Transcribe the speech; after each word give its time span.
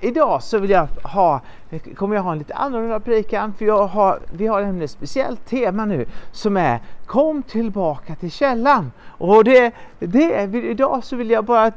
idag 0.00 0.42
så 0.42 0.58
vill 0.58 0.70
jag 0.70 0.88
ha, 1.02 1.40
kommer 1.96 2.16
jag 2.16 2.22
ha 2.22 2.32
en 2.32 2.38
lite 2.38 2.54
annorlunda 2.54 3.00
predikan 3.00 3.54
för 3.58 3.64
jag 3.64 3.86
har, 3.86 4.18
vi 4.32 4.46
har 4.46 4.60
nämligen 4.60 4.84
ett 4.84 4.90
speciellt 4.90 5.46
tema 5.46 5.84
nu 5.84 6.06
som 6.32 6.56
är 6.56 6.80
Kom 7.10 7.42
tillbaka 7.42 8.14
till 8.14 8.30
källan. 8.30 8.92
Och 9.06 9.44
det, 9.44 9.72
det, 9.98 10.54
idag 10.54 11.04
så 11.04 11.16
vill 11.16 11.30
jag 11.30 11.44
bara 11.44 11.72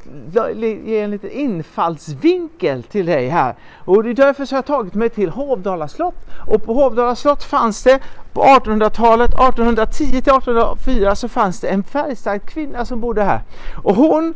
ge 0.55 0.99
en 0.99 1.11
liten 1.11 1.29
infallsvinkel 1.29 2.83
till 2.83 3.05
dig 3.05 3.27
här. 3.27 3.55
Och 3.85 4.03
det 4.03 4.09
är 4.09 4.13
därför 4.13 4.45
så 4.45 4.55
har 4.55 4.57
jag 4.57 4.65
tagit 4.65 4.93
mig 4.93 5.09
till 5.09 5.29
Hovdala 5.29 5.87
slott. 5.87 6.15
Och 6.47 6.63
på 6.63 6.73
Hovdala 6.73 7.15
slott 7.15 7.43
fanns 7.43 7.83
det 7.83 7.99
på 8.33 8.41
1800-talet, 8.41 9.29
1810 9.29 10.05
till 10.05 10.17
1804 10.17 11.15
så 11.15 11.29
fanns 11.29 11.59
det 11.59 11.67
en 11.67 11.83
färgstark 11.83 12.45
kvinna 12.45 12.85
som 12.85 12.99
bodde 12.99 13.23
här. 13.23 13.41
Och 13.83 13.95
hon 13.95 14.33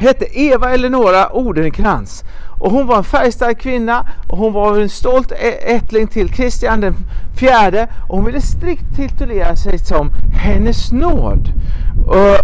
hette 0.00 0.40
Eva 0.40 0.70
Eleonora 0.70 1.32
Odenkrans 1.32 2.24
och 2.60 2.70
hon 2.70 2.86
var 2.86 2.96
en 2.96 3.04
färgstark 3.04 3.60
kvinna 3.60 4.06
och 4.28 4.38
hon 4.38 4.52
var 4.52 4.78
en 4.78 4.88
stolt 4.88 5.32
ättling 5.60 6.06
till 6.06 6.32
Kristian 6.32 6.80
den 6.80 6.94
fjärde 7.38 7.88
och 8.08 8.16
hon 8.16 8.24
ville 8.24 8.40
strikt 8.40 8.96
titulera 8.96 9.56
sig 9.56 9.78
som 9.78 10.10
Hennes 10.32 10.92
nåd. 10.92 11.48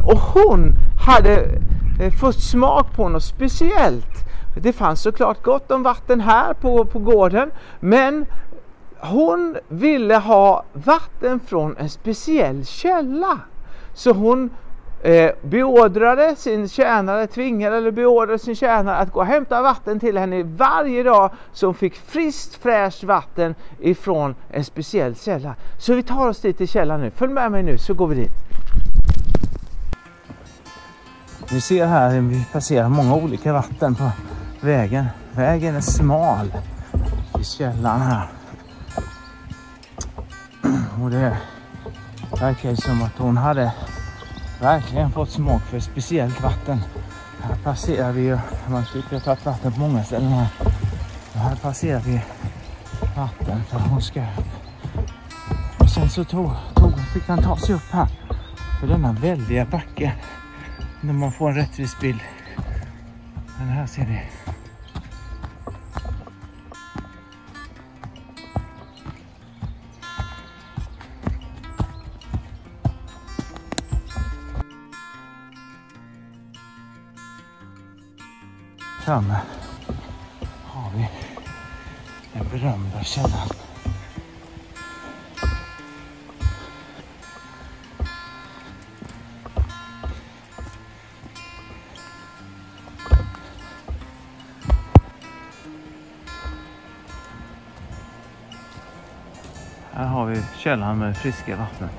Och 0.04 0.18
hon 0.18 0.72
hade 1.06 1.44
eh, 2.00 2.12
fått 2.20 2.42
smak 2.42 2.96
på 2.96 3.08
något 3.08 3.24
speciellt. 3.24 4.26
Det 4.56 4.72
fanns 4.72 5.02
såklart 5.02 5.42
gott 5.42 5.70
om 5.70 5.82
vatten 5.82 6.20
här 6.20 6.54
på, 6.54 6.84
på 6.84 6.98
gården 6.98 7.50
men 7.80 8.26
hon 8.98 9.56
ville 9.68 10.16
ha 10.16 10.64
vatten 10.72 11.40
från 11.40 11.76
en 11.76 11.90
speciell 11.90 12.66
källa. 12.66 13.38
Så 13.94 14.12
hon 14.12 14.50
eh, 15.02 15.30
beordrade 15.42 16.36
sin 16.36 16.68
tjänare, 16.68 17.26
tvingade 17.26 17.76
eller 17.76 17.90
beordrade 17.90 18.38
sin 18.38 18.56
tjänare 18.56 18.96
att 18.96 19.12
gå 19.12 19.20
och 19.20 19.26
hämta 19.26 19.62
vatten 19.62 20.00
till 20.00 20.18
henne 20.18 20.42
varje 20.42 21.02
dag 21.02 21.30
så 21.52 21.66
hon 21.66 21.74
fick 21.74 21.96
friskt 21.96 22.54
fräscht 22.54 23.04
vatten 23.04 23.54
ifrån 23.80 24.34
en 24.50 24.64
speciell 24.64 25.16
källa. 25.16 25.54
Så 25.78 25.94
vi 25.94 26.02
tar 26.02 26.28
oss 26.28 26.40
dit 26.40 26.58
till 26.58 26.68
källan 26.68 27.00
nu. 27.00 27.10
Följ 27.10 27.32
med 27.32 27.52
mig 27.52 27.62
nu 27.62 27.78
så 27.78 27.94
går 27.94 28.06
vi 28.06 28.14
dit. 28.14 28.32
Ni 31.52 31.60
ser 31.60 31.86
här 31.86 32.10
hur 32.10 32.20
vi 32.20 32.46
passerar 32.52 32.88
många 32.88 33.14
olika 33.14 33.52
vatten 33.52 33.94
på 33.94 34.10
vägen. 34.60 35.06
Vägen 35.32 35.76
är 35.76 35.80
smal 35.80 36.52
i 37.40 37.44
källan 37.44 38.00
här. 38.00 38.28
Och 41.02 41.10
det 41.10 41.36
verkar 42.40 42.74
som 42.74 43.02
att 43.02 43.18
hon 43.18 43.36
hade 43.36 43.72
verkligen 44.60 45.10
fått 45.10 45.30
smak 45.30 45.62
för 45.62 45.80
speciellt 45.80 46.40
vatten. 46.40 46.80
Här 47.42 47.56
passerar 47.64 48.12
vi 48.12 48.22
ju, 48.22 48.38
man 48.68 48.84
skulle 48.84 49.04
ha 49.10 49.20
tagit 49.20 49.46
vatten 49.46 49.72
på 49.72 49.80
många 49.80 50.04
ställen 50.04 50.28
här. 50.28 50.48
Och 51.34 51.40
här 51.40 51.56
passerar 51.56 52.00
vi 52.00 52.20
vatten 53.16 53.64
för 53.64 53.78
hon 53.78 54.02
ska 54.02 54.26
Och 55.78 55.90
sen 55.90 56.10
så 56.10 56.24
tog, 56.24 56.50
tog, 56.74 56.98
fick 57.14 57.28
han 57.28 57.42
ta 57.42 57.56
sig 57.56 57.74
upp 57.74 57.90
här 57.90 58.08
för 58.80 58.86
denna 58.86 59.12
väldiga 59.12 59.64
backe. 59.64 60.12
När 61.00 61.12
man 61.12 61.32
får 61.32 61.50
en 61.50 61.56
rättvis 61.56 62.00
bild. 62.00 62.20
Men 63.58 63.68
här 63.68 63.86
ser 63.86 64.02
ni 64.02 64.20
framme 79.06 79.36
har 80.64 80.90
vi 80.96 81.08
den 82.32 82.48
berömda 82.48 83.02
källan. 83.02 83.48
Här 99.92 100.06
har 100.06 100.26
vi 100.26 100.42
källan 100.56 100.98
med 100.98 101.16
friska 101.16 101.56
vattnet. 101.56 101.90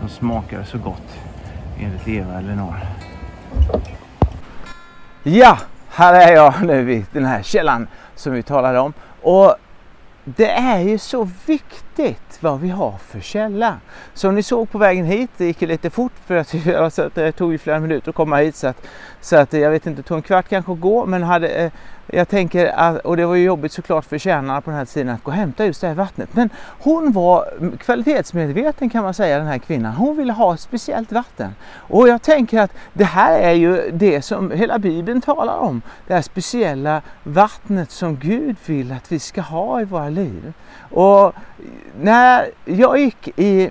Som 0.00 0.08
smakar 0.08 0.64
så 0.64 0.78
gott 0.78 1.18
enligt 1.80 2.08
Eva 2.08 2.38
Elinor. 2.38 2.80
Ja, 5.22 5.58
här 5.94 6.14
är 6.14 6.34
jag 6.34 6.54
nu 6.62 6.92
i 6.92 7.04
den 7.12 7.24
här 7.24 7.42
källan 7.42 7.86
som 8.14 8.32
vi 8.32 8.42
talade 8.42 8.78
om. 8.78 8.92
Och 9.22 9.54
det 10.24 10.50
är 10.50 10.78
ju 10.78 10.98
så 10.98 11.28
viktigt 11.46 11.83
vad 12.40 12.60
vi 12.60 12.68
har 12.68 12.94
för 12.98 13.20
källa. 13.20 13.76
Som 14.14 14.34
ni 14.34 14.42
såg 14.42 14.70
på 14.70 14.78
vägen 14.78 15.04
hit, 15.04 15.30
det 15.36 15.44
gick 15.44 15.60
lite 15.60 15.90
fort 15.90 16.12
för 16.26 16.36
att 16.36 16.52
det 17.14 17.26
eh, 17.26 17.30
tog 17.30 17.52
ju 17.52 17.58
flera 17.58 17.80
minuter 17.80 18.08
att 18.08 18.14
komma 18.14 18.36
hit 18.36 18.56
så 18.56 18.66
att, 18.66 18.86
så 19.20 19.36
att 19.36 19.54
eh, 19.54 19.60
jag 19.60 19.70
vet 19.70 19.86
inte, 19.86 20.02
det 20.02 20.08
tog 20.08 20.16
en 20.16 20.22
kvart 20.22 20.48
kanske 20.48 20.72
att 20.72 20.80
gå 20.80 21.06
men 21.06 21.22
hade, 21.22 21.48
eh, 21.48 21.72
jag 22.06 22.28
tänker 22.28 22.66
att, 22.66 22.98
och 22.98 23.16
det 23.16 23.26
var 23.26 23.34
ju 23.34 23.44
jobbigt 23.44 23.72
såklart 23.72 24.04
för 24.04 24.18
tjänarna 24.18 24.60
på 24.60 24.70
den 24.70 24.78
här 24.78 24.84
tiden 24.84 25.14
att 25.14 25.22
gå 25.22 25.30
och 25.30 25.36
hämta 25.36 25.66
just 25.66 25.80
det 25.80 25.86
här 25.86 25.94
vattnet. 25.94 26.28
Men 26.32 26.50
hon 26.80 27.12
var 27.12 27.48
kvalitetsmedveten 27.78 28.90
kan 28.90 29.02
man 29.02 29.14
säga 29.14 29.38
den 29.38 29.46
här 29.46 29.58
kvinnan. 29.58 29.92
Hon 29.92 30.16
ville 30.16 30.32
ha 30.32 30.54
ett 30.54 30.60
speciellt 30.60 31.12
vatten. 31.12 31.54
Och 31.74 32.08
jag 32.08 32.22
tänker 32.22 32.60
att 32.60 32.72
det 32.92 33.04
här 33.04 33.38
är 33.38 33.52
ju 33.52 33.90
det 33.90 34.22
som 34.22 34.50
hela 34.50 34.78
Bibeln 34.78 35.20
talar 35.20 35.56
om. 35.56 35.82
Det 36.06 36.14
här 36.14 36.22
speciella 36.22 37.02
vattnet 37.22 37.90
som 37.90 38.16
Gud 38.16 38.56
vill 38.66 38.92
att 38.92 39.12
vi 39.12 39.18
ska 39.18 39.40
ha 39.40 39.80
i 39.80 39.84
våra 39.84 40.08
liv. 40.08 40.52
Och 40.90 41.34
när 42.00 42.50
jag 42.64 42.98
gick 42.98 43.38
i 43.38 43.70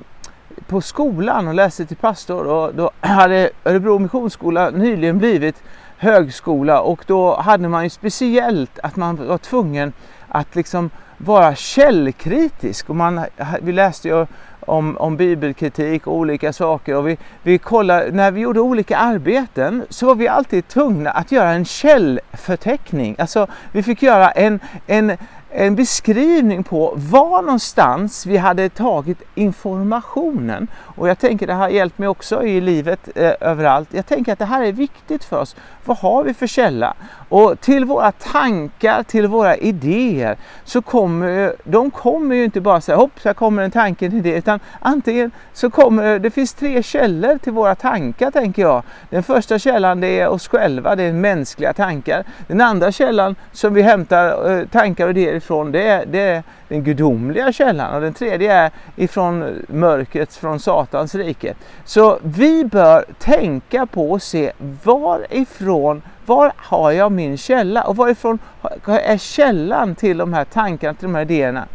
på 0.68 0.82
skolan 0.82 1.48
och 1.48 1.54
läste 1.54 1.86
till 1.86 1.98
pastor 1.98 2.48
och 2.48 2.76
då 2.76 2.92
hade 3.00 3.50
Örebro 3.66 4.00
Missionsskola 4.00 4.70
nyligen 4.70 5.18
blivit 5.18 5.64
högskola 5.98 6.82
och 6.82 7.04
då 7.08 7.36
hade 7.36 7.68
man 7.70 7.84
ju 7.84 7.90
speciellt 7.90 8.80
att 8.84 8.96
man 8.96 9.28
var 9.28 9.38
tvungen 9.38 9.94
att 10.28 10.56
liksom 10.56 10.90
vara 11.18 11.56
källkritisk. 11.56 12.90
Och 12.90 12.96
man, 12.96 13.26
vi 13.62 13.72
läste 13.72 14.08
ju 14.08 14.26
om, 14.60 14.98
om 14.98 15.18
bibelkritik 15.18 16.08
och 16.08 16.16
olika 16.16 16.54
saker 16.54 16.96
och 16.96 17.08
vi, 17.08 17.18
vi 17.44 17.58
kollade, 17.58 18.12
när 18.12 18.32
vi 18.32 18.42
gjorde 18.42 18.60
olika 18.60 18.98
arbeten 18.98 19.86
så 19.90 20.06
var 20.06 20.16
vi 20.16 20.28
alltid 20.28 20.68
tvungna 20.68 21.12
att 21.12 21.32
göra 21.32 21.50
en 21.50 21.66
källförteckning. 21.66 23.16
Alltså 23.20 23.48
vi 23.72 23.84
fick 23.84 24.02
göra 24.02 24.32
en, 24.32 24.60
en 24.88 25.18
en 25.56 25.76
beskrivning 25.76 26.64
på 26.64 26.94
var 26.96 27.42
någonstans 27.42 28.26
vi 28.26 28.38
hade 28.38 28.70
tagit 28.70 29.22
informationen. 29.36 30.68
Och 30.76 31.10
jag 31.10 31.20
tänker 31.20 31.48
det 31.48 31.54
har 31.54 31.70
hjälpt 31.70 31.98
mig 31.98 32.08
också 32.08 32.44
i 32.44 32.62
livet 32.62 33.10
eh, 33.16 33.34
överallt. 33.42 33.90
Jag 33.92 34.06
tänker 34.06 34.34
att 34.34 34.40
det 34.40 34.46
här 34.46 34.64
är 34.64 34.72
viktigt 34.72 35.24
för 35.24 35.40
oss. 35.40 35.56
Vad 35.86 35.98
har 35.98 36.24
vi 36.24 36.34
för 36.34 36.48
källa? 36.48 36.94
Och 37.30 37.62
till 37.62 37.86
våra 37.86 38.12
tankar, 38.12 39.04
till 39.04 39.28
våra 39.28 39.56
idéer, 39.56 40.38
så 40.64 40.82
kommer 40.82 41.56
de 41.64 41.92
kommer 41.92 42.36
ju 42.36 42.44
inte 42.44 42.62
bara 42.62 42.82
säga 42.82 42.96
hopp, 42.96 43.20
så 43.20 43.34
kommer 43.34 43.64
en 43.64 43.72
tanke, 43.72 44.06
en 44.06 44.14
idé, 44.14 44.36
utan 44.38 44.60
antingen 44.80 45.32
så 45.54 45.70
kommer 45.70 46.20
det 46.20 46.32
finns 46.32 46.54
tre 46.54 46.84
källor 46.84 47.38
till 47.38 47.54
våra 47.54 47.76
tankar 47.76 48.32
tänker 48.32 48.62
jag. 48.62 48.84
Den 49.10 49.24
första 49.24 49.60
källan 49.60 50.02
det 50.02 50.20
är 50.20 50.28
oss 50.28 50.48
själva, 50.48 50.96
det 50.96 51.04
är 51.04 51.14
mänskliga 51.14 51.74
tankar. 51.74 52.24
Den 52.48 52.62
andra 52.62 52.92
källan 52.92 53.36
som 53.52 53.74
vi 53.74 53.82
hämtar 53.82 54.52
eh, 54.52 54.68
tankar 54.68 55.06
och 55.06 55.10
idéer 55.10 55.40
ifrån, 55.44 55.72
det 55.72 55.88
är, 55.88 56.06
det 56.06 56.20
är 56.20 56.44
den 56.68 56.84
gudomliga 56.84 57.52
källan 57.52 57.96
och 57.96 58.02
den 58.02 58.14
tredje 58.14 58.54
är 58.54 58.72
ifrån 58.96 59.66
mörkret, 59.68 60.34
från 60.34 60.60
Satans 60.60 61.16
rike. 61.16 61.54
Så 61.86 62.20
vi 62.24 62.66
bör 62.66 63.06
tänka 63.20 63.86
på 63.86 64.12
och 64.12 64.22
se 64.22 64.52
varifrån 64.84 66.02
var 66.26 66.52
har 66.56 66.92
jag 66.92 67.12
min 67.12 67.38
källa 67.38 67.84
och 67.84 67.96
varifrån 67.96 68.40
är 68.86 69.18
källan 69.18 69.96
till 69.96 70.18
de 70.18 70.34
här 70.34 70.46
tankarna, 70.46 70.94
till 70.94 71.08
de 71.08 71.16
här 71.16 71.22
idéerna? 71.22 71.68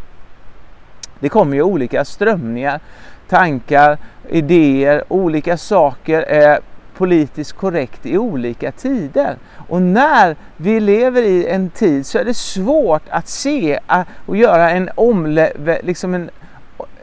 Det 1.21 1.29
kommer 1.29 1.57
ju 1.57 1.63
olika 1.63 2.05
strömningar, 2.05 2.81
tankar, 3.29 3.99
idéer, 4.29 5.05
olika 5.09 5.57
saker 5.57 6.23
är 6.23 6.61
politiskt 6.99 7.53
korrekt 7.53 8.07
i 8.07 8.19
olika 8.19 8.73
tider. 8.73 9.37
Och 9.69 9.83
när 9.83 10.37
vi 10.57 10.81
lever 10.81 11.23
i 11.23 11.47
en 11.47 11.71
tid 11.71 12.07
så 12.07 12.19
är 12.19 12.25
det 12.25 12.35
svårt 12.35 13.03
att 13.11 13.29
se 13.29 13.79
och 14.27 14.37
göra 14.37 14.71
en, 14.71 14.91
omle, 14.95 15.53
liksom 15.83 16.15
en, 16.15 16.31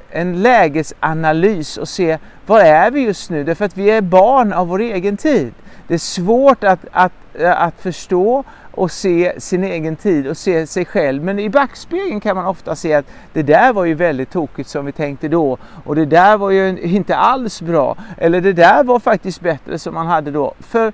en 0.10 0.42
lägesanalys 0.42 1.78
och 1.78 1.88
se 1.88 2.18
var 2.46 2.60
är 2.60 2.92
vi 2.92 3.02
just 3.02 3.30
nu? 3.30 3.44
Därför 3.44 3.66
att 3.66 3.78
vi 3.78 3.90
är 3.90 4.02
barn 4.02 4.54
av 4.54 4.68
vår 4.68 4.80
egen 4.80 5.18
tid. 5.18 5.54
Det 5.88 5.94
är 5.94 5.98
svårt 5.98 6.64
att, 6.64 6.80
att, 6.92 7.12
att 7.42 7.82
förstå 7.82 8.44
och 8.72 8.92
se 8.92 9.34
sin 9.38 9.64
egen 9.64 9.96
tid 9.96 10.28
och 10.28 10.38
se 10.38 10.68
sig 10.68 10.86
själv. 10.86 11.24
Men 11.24 11.40
i 11.40 11.50
backspegeln 11.50 12.20
kan 12.20 12.36
man 12.36 12.46
ofta 12.46 12.76
se 12.76 12.94
att 12.94 13.06
det 13.34 13.44
där 13.44 13.74
var 13.74 13.86
ju 13.86 13.94
väldigt 13.94 14.32
tokigt 14.32 14.70
som 14.70 14.86
vi 14.86 14.92
tänkte 14.92 15.28
då 15.28 15.58
och 15.86 15.96
det 15.96 16.06
där 16.06 16.38
var 16.38 16.52
ju 16.52 16.80
inte 16.80 17.16
alls 17.16 17.62
bra. 17.62 17.98
Eller 18.18 18.42
det 18.42 18.54
där 18.54 18.84
var 18.84 19.00
faktiskt 19.00 19.42
bättre 19.42 19.80
som 19.80 19.94
man 19.94 20.08
hade 20.08 20.32
då. 20.32 20.54
För 20.60 20.94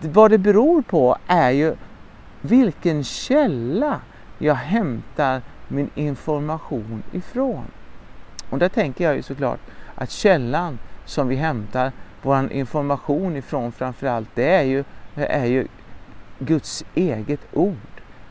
vad 0.00 0.30
det 0.30 0.38
beror 0.38 0.82
på 0.82 1.16
är 1.26 1.50
ju 1.50 1.74
vilken 2.40 3.04
källa 3.04 4.00
jag 4.38 4.54
hämtar 4.54 5.42
min 5.68 5.90
information 5.94 7.02
ifrån. 7.12 7.64
Och 8.50 8.58
där 8.58 8.68
tänker 8.68 9.04
jag 9.04 9.16
ju 9.16 9.22
såklart 9.22 9.60
att 9.94 10.10
källan 10.10 10.78
som 11.04 11.28
vi 11.28 11.36
hämtar 11.36 11.92
vår 12.22 12.52
information 12.52 13.36
ifrån 13.36 13.72
framförallt, 13.72 14.28
det 14.34 14.54
är 14.54 14.62
ju, 14.62 14.84
är 15.14 15.44
ju 15.44 15.66
Guds 16.38 16.84
eget 16.94 17.40
ord. 17.52 17.76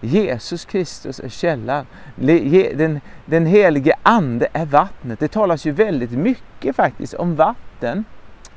Jesus 0.01 0.65
Kristus 0.65 1.19
är 1.19 1.29
källan. 1.29 1.85
Den, 2.15 3.01
den 3.25 3.45
helige 3.45 3.95
Ande 4.03 4.47
är 4.53 4.65
vattnet. 4.65 5.19
Det 5.19 5.27
talas 5.27 5.65
ju 5.65 5.71
väldigt 5.71 6.11
mycket 6.11 6.75
faktiskt 6.75 7.13
om 7.13 7.35
vatten 7.35 8.05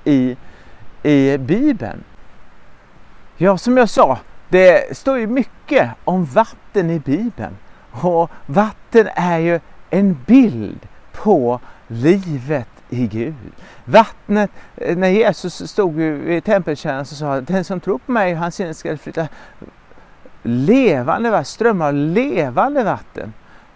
i, 0.05 0.37
i 1.02 1.38
Bibeln. 1.38 2.05
Ja, 3.42 3.58
som 3.58 3.76
jag 3.76 3.88
sa, 3.88 4.18
det 4.48 4.96
står 4.96 5.18
ju 5.18 5.26
mycket 5.26 5.90
om 6.04 6.24
vatten 6.24 6.90
i 6.90 6.98
Bibeln. 6.98 7.56
Och 7.90 8.30
vatten 8.46 9.08
är 9.14 9.38
ju 9.38 9.60
en 9.90 10.18
bild 10.26 10.88
på 11.12 11.60
livet 11.86 12.68
i 12.88 13.06
Gud. 13.06 13.34
Vattnet, 13.84 14.50
eh, 14.76 14.96
när 14.96 15.08
Jesus 15.08 15.70
stod 15.70 15.94
vid 15.94 16.44
tempeltjänsten 16.44 17.14
och 17.14 17.18
sa 17.18 17.52
den 17.52 17.64
som 17.64 17.80
tror 17.80 17.98
på 17.98 18.12
mig, 18.12 18.34
hans 18.34 18.54
sinne 18.54 18.74
ska 18.74 18.96
flytta 18.96 19.28
levande 20.42 21.30
vatten, 21.30 21.44
strömmar 21.44 21.86
av 21.86 21.94
levande 21.94 22.84
vatten 22.84 23.32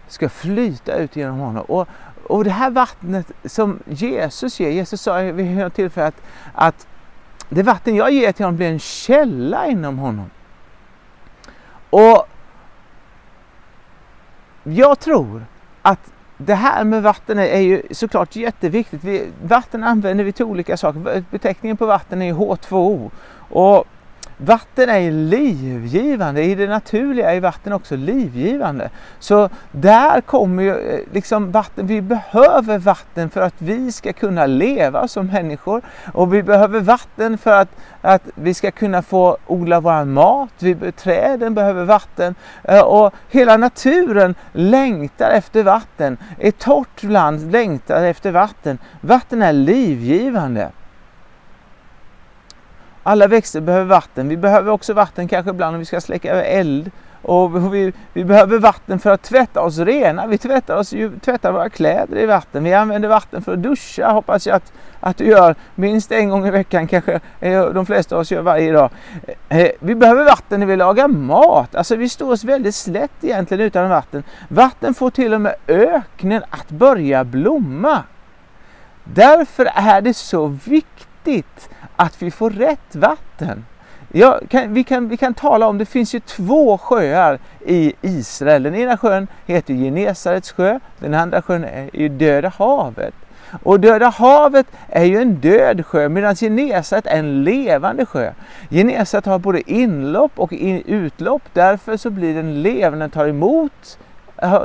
ska 0.08 0.28
flyta 0.28 0.96
ut 0.96 1.16
genom 1.16 1.38
honom. 1.38 1.64
Och, 1.64 1.88
och 2.22 2.44
det 2.44 2.50
här 2.50 2.70
vattnet 2.70 3.32
som 3.44 3.78
Jesus 3.86 4.60
ger, 4.60 4.70
Jesus 4.70 5.00
sa 5.00 5.18
vid 5.18 5.56
något 5.56 5.74
tillfälle 5.74 6.06
att, 6.06 6.22
att 6.54 6.86
det 7.48 7.62
vatten 7.62 7.96
jag 7.96 8.10
ger 8.10 8.32
till 8.32 8.44
honom 8.44 8.56
blir 8.56 8.70
en 8.70 8.78
källa 8.78 9.66
inom 9.66 9.98
honom. 9.98 10.30
Och 11.90 12.26
jag 14.64 14.98
tror 15.00 15.46
att 15.82 16.12
det 16.36 16.54
här 16.54 16.84
med 16.84 17.02
vatten 17.02 17.38
är 17.38 17.60
ju 17.60 17.82
såklart 17.90 18.36
jätteviktigt. 18.36 19.04
Vi, 19.04 19.28
vatten 19.42 19.84
använder 19.84 20.24
vi 20.24 20.32
till 20.32 20.44
olika 20.44 20.76
saker. 20.76 21.24
Beteckningen 21.30 21.76
på 21.76 21.86
vatten 21.86 22.22
är 22.22 22.32
H2O. 22.32 23.10
Och 23.48 23.84
Vatten 24.38 24.88
är 24.88 25.10
livgivande, 25.10 26.42
i 26.42 26.54
det 26.54 26.66
naturliga 26.66 27.34
är 27.34 27.40
vatten 27.40 27.72
också 27.72 27.96
livgivande. 27.96 28.90
Så 29.18 29.48
där 29.72 30.20
kommer 30.20 30.62
ju 30.62 30.70
eh, 30.70 31.00
liksom 31.12 31.52
vatten, 31.52 31.86
vi 31.86 32.02
behöver 32.02 32.78
vatten 32.78 33.30
för 33.30 33.40
att 33.40 33.54
vi 33.58 33.92
ska 33.92 34.12
kunna 34.12 34.46
leva 34.46 35.08
som 35.08 35.26
människor 35.26 35.82
och 36.14 36.34
vi 36.34 36.42
behöver 36.42 36.80
vatten 36.80 37.38
för 37.38 37.52
att, 37.52 37.68
att 38.00 38.22
vi 38.34 38.54
ska 38.54 38.70
kunna 38.70 39.02
få 39.02 39.36
odla 39.46 39.80
vår 39.80 40.04
mat, 40.04 40.52
vi, 40.58 40.92
träden 40.92 41.54
behöver 41.54 41.84
vatten 41.84 42.34
eh, 42.64 42.80
och 42.80 43.14
hela 43.30 43.56
naturen 43.56 44.34
längtar 44.52 45.30
efter 45.30 45.62
vatten. 45.62 46.18
Ett 46.38 46.58
torrt 46.58 47.02
land 47.02 47.52
längtar 47.52 48.04
efter 48.04 48.30
vatten. 48.30 48.78
Vatten 49.00 49.42
är 49.42 49.52
livgivande. 49.52 50.70
Alla 53.08 53.26
växter 53.26 53.60
behöver 53.60 53.84
vatten. 53.84 54.28
Vi 54.28 54.36
behöver 54.36 54.72
också 54.72 54.92
vatten 54.92 55.28
kanske 55.28 55.50
ibland 55.50 55.74
om 55.74 55.78
vi 55.78 55.84
ska 55.84 56.00
släcka 56.00 56.44
eld. 56.44 56.90
Och 57.22 57.74
vi, 57.74 57.92
vi 58.12 58.24
behöver 58.24 58.58
vatten 58.58 58.98
för 58.98 59.10
att 59.10 59.22
tvätta 59.22 59.60
oss 59.60 59.78
rena. 59.78 60.26
Vi 60.26 60.38
tvättar, 60.38 60.76
oss, 60.76 60.94
tvättar 61.24 61.52
våra 61.52 61.68
kläder 61.68 62.18
i 62.18 62.26
vatten. 62.26 62.64
Vi 62.64 62.74
använder 62.74 63.08
vatten 63.08 63.42
för 63.42 63.52
att 63.52 63.62
duscha. 63.62 64.10
Hoppas 64.10 64.46
jag 64.46 64.56
att, 64.56 64.72
att 65.00 65.16
du 65.16 65.24
gör 65.24 65.54
minst 65.74 66.12
en 66.12 66.30
gång 66.30 66.46
i 66.46 66.50
veckan. 66.50 66.86
Kanske 66.86 67.20
eh, 67.40 67.66
de 67.66 67.86
flesta 67.86 68.14
av 68.14 68.20
oss 68.20 68.30
gör 68.30 68.42
varje 68.42 68.72
dag. 68.72 68.90
Eh, 69.48 69.58
eh, 69.58 69.70
vi 69.80 69.94
behöver 69.94 70.24
vatten 70.24 70.60
när 70.60 70.66
vi 70.66 70.76
lagar 70.76 71.08
mat. 71.08 71.74
Alltså 71.74 71.96
vi 71.96 72.08
står 72.08 72.32
oss 72.32 72.44
väldigt 72.44 72.74
slätt 72.74 73.24
egentligen 73.24 73.66
utan 73.66 73.88
vatten. 73.88 74.22
Vatten 74.48 74.94
får 74.94 75.10
till 75.10 75.34
och 75.34 75.40
med 75.40 75.54
öknen 75.68 76.42
att 76.50 76.70
börja 76.70 77.24
blomma. 77.24 78.02
Därför 79.04 79.68
är 79.74 80.00
det 80.00 80.14
så 80.14 80.46
viktigt 80.46 81.68
att 81.96 82.22
vi 82.22 82.30
får 82.30 82.50
rätt 82.50 82.94
vatten. 82.94 83.64
Ja, 84.12 84.40
kan, 84.48 84.74
vi, 84.74 84.84
kan, 84.84 85.08
vi 85.08 85.16
kan 85.16 85.34
tala 85.34 85.66
om, 85.66 85.78
det 85.78 85.86
finns 85.86 86.14
ju 86.14 86.20
två 86.20 86.78
sjöar 86.78 87.38
i 87.66 87.92
Israel. 88.02 88.62
Den 88.62 88.74
ena 88.74 88.96
sjön 88.96 89.28
heter 89.46 89.74
Genesarets 89.74 90.52
sjö, 90.52 90.80
den 90.98 91.14
andra 91.14 91.42
sjön 91.42 91.64
är 91.64 91.90
ju 91.92 92.08
Döda 92.08 92.52
havet. 92.58 93.14
Och 93.62 93.80
Döda 93.80 94.08
havet 94.08 94.66
är 94.88 95.04
ju 95.04 95.20
en 95.20 95.34
död 95.34 95.86
sjö 95.86 96.08
medan 96.08 96.36
Genesaret 96.36 97.06
är 97.06 97.18
en 97.18 97.44
levande 97.44 98.06
sjö. 98.06 98.32
Genesaret 98.70 99.26
har 99.26 99.38
både 99.38 99.70
inlopp 99.70 100.32
och 100.34 100.52
utlopp, 100.86 101.42
därför 101.52 101.96
så 101.96 102.10
blir 102.10 102.34
den 102.34 102.62
levande, 102.62 102.98
den 102.98 103.10
tar 103.10 103.26
emot 103.26 103.98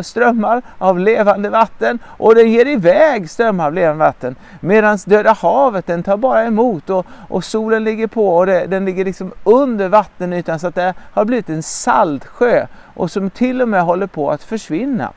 strömmar 0.01 0.61
av 0.77 0.99
levande 0.99 1.49
vatten 1.49 1.99
och 2.05 2.35
den 2.35 2.51
ger 2.51 2.65
iväg 2.65 3.29
strömmar 3.29 3.65
av 3.65 3.73
levande 3.73 4.05
vatten. 4.05 4.35
Medan 4.59 4.97
Döda 5.05 5.33
havet 5.33 5.87
den 5.87 6.03
tar 6.03 6.17
bara 6.17 6.43
emot 6.43 6.89
och, 6.89 7.05
och 7.29 7.43
solen 7.43 7.83
ligger 7.83 8.07
på 8.07 8.37
och 8.37 8.45
det, 8.45 8.65
den 8.65 8.85
ligger 8.85 9.05
liksom 9.05 9.31
under 9.43 9.87
vattenytan 9.87 10.59
så 10.59 10.67
att 10.67 10.75
det 10.75 10.93
har 11.13 11.25
blivit 11.25 11.49
en 11.49 11.63
saltsjö 11.63 12.67
och 12.93 13.11
som 13.11 13.29
till 13.29 13.61
och 13.61 13.69
med 13.69 13.83
håller 13.83 14.07
på 14.07 14.31
att 14.31 14.43
försvinna. 14.43 15.11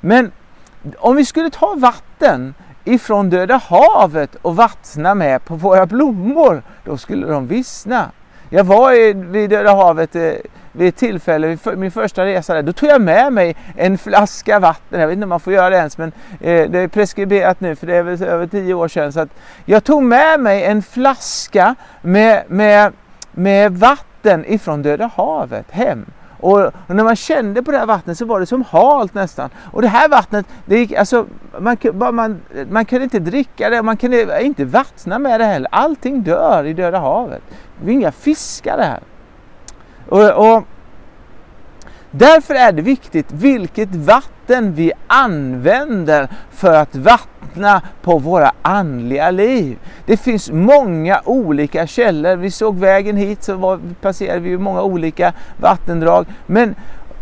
Men 0.00 0.32
om 0.98 1.16
vi 1.16 1.24
skulle 1.24 1.50
ta 1.50 1.74
vatten 1.74 2.54
ifrån 2.84 3.30
Döda 3.30 3.56
havet 3.56 4.34
och 4.42 4.56
vattna 4.56 5.14
med 5.14 5.44
på 5.44 5.54
våra 5.54 5.86
blommor, 5.86 6.62
då 6.84 6.96
skulle 6.96 7.26
de 7.26 7.46
vissna. 7.46 8.10
Jag 8.50 8.64
var 8.64 9.14
vid 9.30 9.50
Döda 9.50 9.74
havet 9.74 10.16
eh, 10.16 10.32
vid 10.76 10.88
ett 10.88 10.96
tillfälle, 10.96 11.58
min 11.76 11.90
första 11.90 12.24
resa 12.24 12.54
där, 12.54 12.62
då 12.62 12.72
tog 12.72 12.88
jag 12.88 13.00
med 13.00 13.32
mig 13.32 13.56
en 13.76 13.98
flaska 13.98 14.58
vatten. 14.58 15.00
Jag 15.00 15.06
vet 15.06 15.14
inte 15.14 15.24
om 15.24 15.28
man 15.28 15.40
får 15.40 15.52
göra 15.52 15.70
det 15.70 15.76
ens, 15.76 15.98
men 15.98 16.12
eh, 16.40 16.70
det 16.70 16.78
är 16.78 16.88
preskriberat 16.88 17.60
nu 17.60 17.76
för 17.76 17.86
det 17.86 17.96
är 17.96 18.02
väl 18.02 18.22
över 18.22 18.46
tio 18.46 18.74
år 18.74 18.88
sedan. 18.88 19.12
Så 19.12 19.20
att 19.20 19.28
jag 19.64 19.84
tog 19.84 20.02
med 20.02 20.40
mig 20.40 20.64
en 20.64 20.82
flaska 20.82 21.74
med, 22.02 22.42
med, 22.48 22.92
med 23.32 23.72
vatten 23.78 24.44
ifrån 24.46 24.82
Döda 24.82 25.10
havet 25.16 25.70
hem. 25.70 26.06
Och, 26.40 26.72
när 26.86 27.04
man 27.04 27.16
kände 27.16 27.62
på 27.62 27.70
det 27.70 27.78
här 27.78 27.86
vattnet 27.86 28.18
så 28.18 28.24
var 28.24 28.40
det 28.40 28.46
som 28.46 28.64
halt 28.70 29.14
nästan. 29.14 29.50
Och 29.72 29.82
det 29.82 29.88
här 29.88 30.08
vattnet, 30.08 30.46
det 30.66 30.78
gick, 30.78 30.92
alltså, 30.92 31.26
man, 31.58 31.76
man, 32.12 32.40
man 32.70 32.84
kunde 32.84 33.04
inte 33.04 33.18
dricka 33.18 33.70
det, 33.70 33.82
man 33.82 33.96
kunde 33.96 34.42
inte 34.42 34.64
vattna 34.64 35.18
med 35.18 35.40
det 35.40 35.44
heller. 35.44 35.68
Allting 35.72 36.22
dör 36.22 36.64
i 36.64 36.72
Döda 36.72 36.98
havet. 36.98 37.42
Det 37.82 37.90
är 37.90 37.94
inga 37.94 38.12
fiskar 38.12 38.76
det 38.76 38.84
här. 38.84 39.00
Och, 40.08 40.30
och, 40.30 40.64
därför 42.10 42.54
är 42.54 42.72
det 42.72 42.82
viktigt 42.82 43.32
vilket 43.32 43.94
vatten 43.94 44.74
vi 44.74 44.92
använder 45.06 46.28
för 46.50 46.74
att 46.74 46.96
vattna 46.96 47.82
på 48.02 48.18
våra 48.18 48.52
andliga 48.62 49.30
liv. 49.30 49.78
Det 50.06 50.16
finns 50.16 50.50
många 50.50 51.20
olika 51.24 51.86
källor. 51.86 52.36
Vi 52.36 52.50
såg 52.50 52.78
vägen 52.78 53.16
hit 53.16 53.42
så 53.42 53.56
var, 53.56 53.80
passerade 54.00 54.40
vi 54.40 54.58
många 54.58 54.82
olika 54.82 55.32
vattendrag. 55.56 56.26
Men 56.46 56.74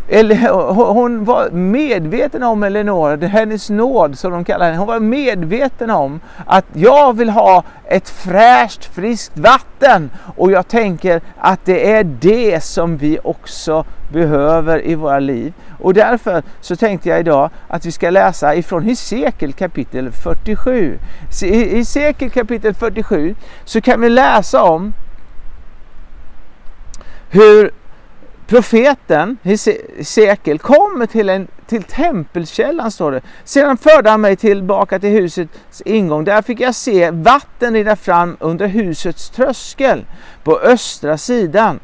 hon 0.07 1.25
var 1.25 1.49
medveten 1.51 2.43
om 2.43 2.63
Eleonora, 2.63 3.27
hennes 3.27 3.69
nåd 3.69 4.17
som 4.17 4.31
de 4.31 4.45
kallar 4.45 4.65
henne, 4.65 4.77
hon 4.77 4.87
var 4.87 4.99
medveten 4.99 5.89
om 5.89 6.19
att 6.45 6.65
jag 6.73 7.17
vill 7.17 7.29
ha 7.29 7.63
ett 7.85 8.09
fräscht, 8.09 8.85
friskt 8.85 9.37
vatten 9.37 10.09
och 10.35 10.51
jag 10.51 10.67
tänker 10.67 11.21
att 11.37 11.65
det 11.65 11.91
är 11.91 12.03
det 12.03 12.63
som 12.63 12.97
vi 12.97 13.19
också 13.23 13.85
behöver 14.13 14.85
i 14.85 14.95
våra 14.95 15.19
liv. 15.19 15.53
Och 15.79 15.93
därför 15.93 16.43
så 16.61 16.75
tänkte 16.75 17.09
jag 17.09 17.19
idag 17.19 17.49
att 17.67 17.85
vi 17.85 17.91
ska 17.91 18.09
läsa 18.09 18.55
ifrån 18.55 18.83
Hesekiel 18.83 19.53
kapitel 19.53 20.11
47. 20.11 20.99
I 21.43 21.77
Hesekiel 21.77 22.31
kapitel 22.31 22.73
47 22.73 23.35
så 23.65 23.81
kan 23.81 24.01
vi 24.01 24.09
läsa 24.09 24.63
om 24.63 24.93
hur 27.29 27.71
profeten 28.47 29.37
Hesekiel 29.43 30.59
kommer 30.59 31.05
till, 31.05 31.29
en, 31.29 31.47
till 31.67 31.83
tempelkällan 31.83 32.91
står 32.91 33.11
det. 33.11 33.21
Sedan 33.43 33.77
förde 33.77 34.09
han 34.09 34.21
mig 34.21 34.35
tillbaka 34.35 34.99
till 34.99 35.09
husets 35.09 35.81
ingång. 35.85 36.23
Där 36.23 36.41
fick 36.41 36.59
jag 36.59 36.75
se 36.75 37.11
vatten 37.11 37.73
rinna 37.73 37.95
fram 37.95 38.37
under 38.39 38.67
husets 38.67 39.29
tröskel 39.29 40.05
på 40.43 40.59
östra 40.59 41.17
sidan. 41.17 41.79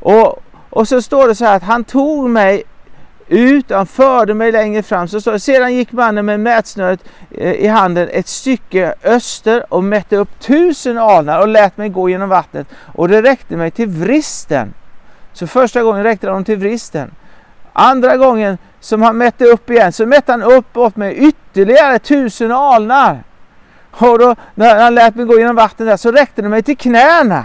Och, 0.00 0.42
och 0.70 0.88
så 0.88 1.02
står 1.02 1.28
det 1.28 1.34
så 1.34 1.44
här 1.44 1.56
att 1.56 1.62
han 1.62 1.84
tog 1.84 2.30
mig 2.30 2.62
ut, 3.28 3.70
han 3.70 3.86
förde 3.86 4.34
mig 4.34 4.52
längre 4.52 4.82
fram. 4.82 5.08
Så 5.08 5.20
står 5.20 5.32
det, 5.32 5.40
sedan 5.40 5.74
gick 5.74 5.92
mannen 5.92 6.26
med 6.26 6.40
mätsnöret 6.40 7.00
eh, 7.30 7.52
i 7.52 7.66
handen 7.66 8.08
ett 8.12 8.28
stycke 8.28 8.94
öster 9.02 9.74
och 9.74 9.84
mätte 9.84 10.16
upp 10.16 10.40
tusen 10.40 10.98
alnar 10.98 11.40
och 11.40 11.48
lät 11.48 11.76
mig 11.76 11.88
gå 11.88 12.08
genom 12.08 12.28
vattnet 12.28 12.66
och 12.94 13.08
det 13.08 13.22
räckte 13.22 13.56
mig 13.56 13.70
till 13.70 13.88
vristen. 13.88 14.74
Så 15.34 15.46
första 15.46 15.82
gången 15.82 16.02
räckte 16.02 16.26
de 16.26 16.44
till 16.44 16.58
vristen. 16.58 17.10
Andra 17.72 18.16
gången 18.16 18.58
som 18.80 19.02
han 19.02 19.16
mätte 19.16 19.44
upp 19.44 19.70
igen 19.70 19.92
så 19.92 20.06
mätte 20.06 20.32
han 20.32 20.42
uppåt 20.42 20.96
med 20.96 21.18
ytterligare 21.18 21.98
tusen 21.98 22.52
alnar. 22.52 23.22
Och 23.90 24.18
då, 24.18 24.36
när 24.54 24.82
han 24.82 24.94
lät 24.94 25.14
mig 25.14 25.26
gå 25.26 25.38
genom 25.38 25.56
vattnet 25.56 25.88
där 25.88 25.96
så 25.96 26.10
räckte 26.12 26.42
det 26.42 26.48
mig 26.48 26.62
till 26.62 26.76
knäna. 26.76 27.44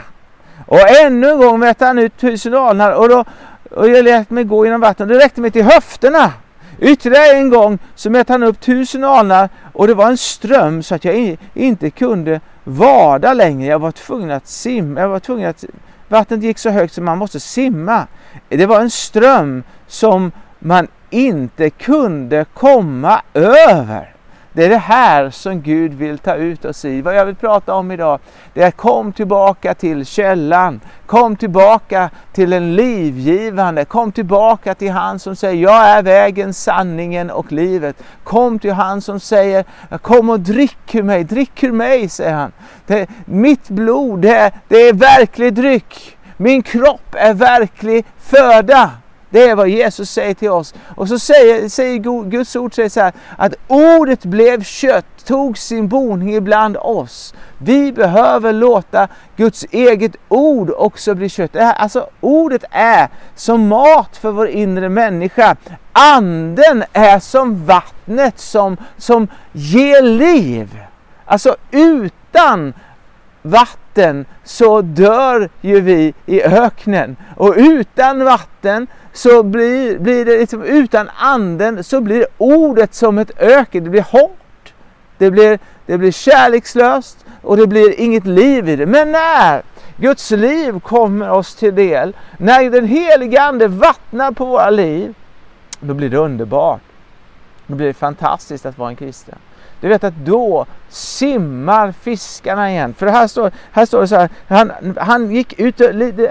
Och 0.66 0.90
ännu 1.06 1.30
en 1.30 1.38
gång 1.38 1.60
mätte 1.60 1.86
han 1.86 2.00
ut 2.00 2.18
tusen 2.18 2.56
alnar 2.56 2.92
och 2.92 3.10
då 3.10 3.26
och 3.72 3.90
jag 3.90 4.06
lät 4.06 4.30
mig 4.30 4.44
gå 4.44 4.66
genom 4.66 4.82
vattnet. 4.82 5.10
Det 5.10 5.18
räckte 5.18 5.42
mig 5.42 5.52
till 5.52 5.64
höfterna. 5.64 6.34
Ytterligare 6.80 7.38
en 7.38 7.50
gång 7.50 7.80
så 7.96 8.10
mätte 8.10 8.34
han 8.34 8.44
upp 8.44 8.60
tusen 8.62 9.04
alnar 9.04 9.50
och 9.74 9.88
det 9.88 9.94
var 9.94 10.08
en 10.08 10.18
ström 10.18 10.84
så 10.84 10.96
att 10.96 11.06
jag 11.06 11.38
inte 11.54 11.90
kunde 11.90 12.42
vada 12.64 13.34
längre. 13.34 13.70
Jag 13.70 13.80
var 13.80 13.92
tvungen 13.92 14.32
att 14.32 14.48
simma. 14.48 15.02
Jag 15.02 15.10
var 15.10 15.20
tvungen 15.20 15.50
att, 15.50 15.66
vattnet 16.10 16.44
gick 16.44 16.58
så 16.58 16.70
högt 16.70 16.94
så 16.94 17.02
man 17.02 17.18
måste 17.18 17.40
simma. 17.40 18.08
Det 18.50 18.66
var 18.66 18.82
en 18.82 18.90
ström 18.90 19.64
som 19.88 20.32
man 20.60 20.88
inte 21.10 21.70
kunde 21.70 22.46
komma 22.54 23.22
över. 23.34 24.14
Det 24.54 24.66
är 24.66 24.70
det 24.70 24.78
här 24.78 25.30
som 25.30 25.62
Gud 25.62 25.94
vill 25.94 26.18
ta 26.18 26.36
ut 26.36 26.66
oss 26.66 26.86
i. 26.86 27.02
Vad 27.02 27.16
jag 27.16 27.26
vill 27.26 27.36
prata 27.36 27.74
om 27.74 27.92
idag, 27.92 28.20
det 28.54 28.64
är 28.64 28.72
kom 28.72 29.14
tillbaka 29.14 29.74
till 29.74 30.06
källan. 30.06 30.82
Kom 31.06 31.36
tillbaka 31.36 32.10
till 32.34 32.54
en 32.54 32.76
livgivande. 32.76 33.86
Kom 33.86 34.12
tillbaka 34.12 34.76
till 34.76 34.92
han 34.92 35.20
som 35.20 35.36
säger 35.36 35.64
jag 35.64 35.90
är 35.90 36.04
vägen, 36.04 36.54
sanningen 36.54 37.32
och 37.32 37.52
livet. 37.52 38.04
Kom 38.24 38.60
till 38.60 38.74
han 38.74 39.02
som 39.02 39.20
säger 39.20 39.66
kom 40.02 40.30
och 40.30 40.40
drick 40.40 40.96
ur 40.96 41.04
mig, 41.04 41.24
drick 41.24 41.64
ur 41.64 41.72
mig, 41.72 42.10
säger 42.10 42.34
han. 42.34 42.52
Det, 42.88 43.08
mitt 43.26 43.70
blod, 43.70 44.20
det, 44.20 44.52
det 44.68 44.78
är 44.78 44.94
verklig 44.94 45.54
dryck. 45.54 46.18
Min 46.38 46.64
kropp 46.64 47.16
är 47.16 47.34
verklig 47.34 48.06
föda. 48.20 48.92
Det 49.30 49.50
är 49.50 49.56
vad 49.56 49.70
Jesus 49.70 50.12
säger 50.12 50.34
till 50.34 50.50
oss. 50.50 50.74
Och 50.96 51.08
så 51.08 51.20
säger, 51.20 51.70
säger 51.70 52.24
Guds 52.30 52.56
ord 52.56 52.76
säger 52.76 52.90
så 52.90 53.00
här, 53.00 53.14
att 53.38 53.54
ordet 53.68 54.26
blev 54.26 54.64
kött, 54.64 55.26
tog 55.26 55.58
sin 55.58 55.88
boning 55.88 56.36
ibland 56.36 56.78
oss. 56.78 57.34
Vi 57.58 57.92
behöver 57.92 58.54
låta 58.54 59.08
Guds 59.36 59.66
eget 59.72 60.16
ord 60.28 60.72
också 60.78 61.16
bli 61.16 61.30
kött. 61.30 61.56
Alltså 61.56 62.10
ordet 62.20 62.64
är 62.72 63.10
som 63.36 63.68
mat 63.68 64.18
för 64.18 64.32
vår 64.32 64.48
inre 64.48 64.90
människa. 64.90 65.56
Anden 65.92 66.84
är 66.94 67.20
som 67.20 67.66
vattnet 67.66 68.40
som, 68.40 68.78
som 68.98 69.28
ger 69.52 70.02
liv. 70.02 70.80
Alltså 71.26 71.56
utan 71.72 72.74
vatten 73.42 74.26
så 74.44 74.82
dör 74.82 75.50
ju 75.62 75.82
vi 75.82 76.14
i 76.26 76.44
öknen. 76.44 77.16
Och 77.38 77.54
utan 77.58 78.24
vatten 78.24 78.88
så 79.20 79.44
blir, 79.44 80.00
blir 80.00 80.26
det 80.26 80.40
liksom, 80.40 80.64
utan 80.64 81.10
anden 81.18 81.84
så 81.84 82.02
blir 82.02 82.26
ordet 82.38 82.94
som 82.94 83.18
ett 83.18 83.32
öken. 83.38 83.84
Det 83.84 83.90
blir 83.90 84.02
hårt, 84.02 84.74
det 85.18 85.32
blir, 85.32 85.60
det 85.86 85.98
blir 85.98 86.12
kärlekslöst 86.12 87.26
och 87.42 87.58
det 87.58 87.68
blir 87.68 88.00
inget 88.00 88.26
liv 88.26 88.70
i 88.70 88.76
det. 88.76 88.86
Men 88.86 89.12
när 89.12 89.62
Guds 89.98 90.32
liv 90.32 90.80
kommer 90.80 91.30
oss 91.30 91.56
till 91.56 91.76
del, 91.76 92.16
när 92.38 92.70
den 92.70 92.86
helige 92.86 93.42
Ande 93.42 93.68
vattnar 93.68 94.32
på 94.32 94.46
våra 94.46 94.70
liv, 94.70 95.14
då 95.80 95.94
blir 95.94 96.10
det 96.10 96.18
underbart. 96.18 96.82
Då 97.68 97.76
blir 97.76 97.88
det 97.88 97.94
fantastiskt 97.94 98.66
att 98.66 98.78
vara 98.78 98.90
en 98.90 98.96
kristen. 98.96 99.36
Du 99.82 99.88
vet 99.88 100.04
att 100.04 100.16
då 100.16 100.66
simmar 100.90 101.92
fiskarna 101.92 102.72
igen. 102.72 102.94
För 102.94 103.08
här 103.08 103.28
står, 103.28 103.52
här 103.72 103.86
står 103.86 104.02
det 104.02 104.08
så 104.08 104.16
här, 104.16 104.30
han, 104.48 104.72
han 104.98 105.32
gick 105.32 105.60
ut, 105.60 105.82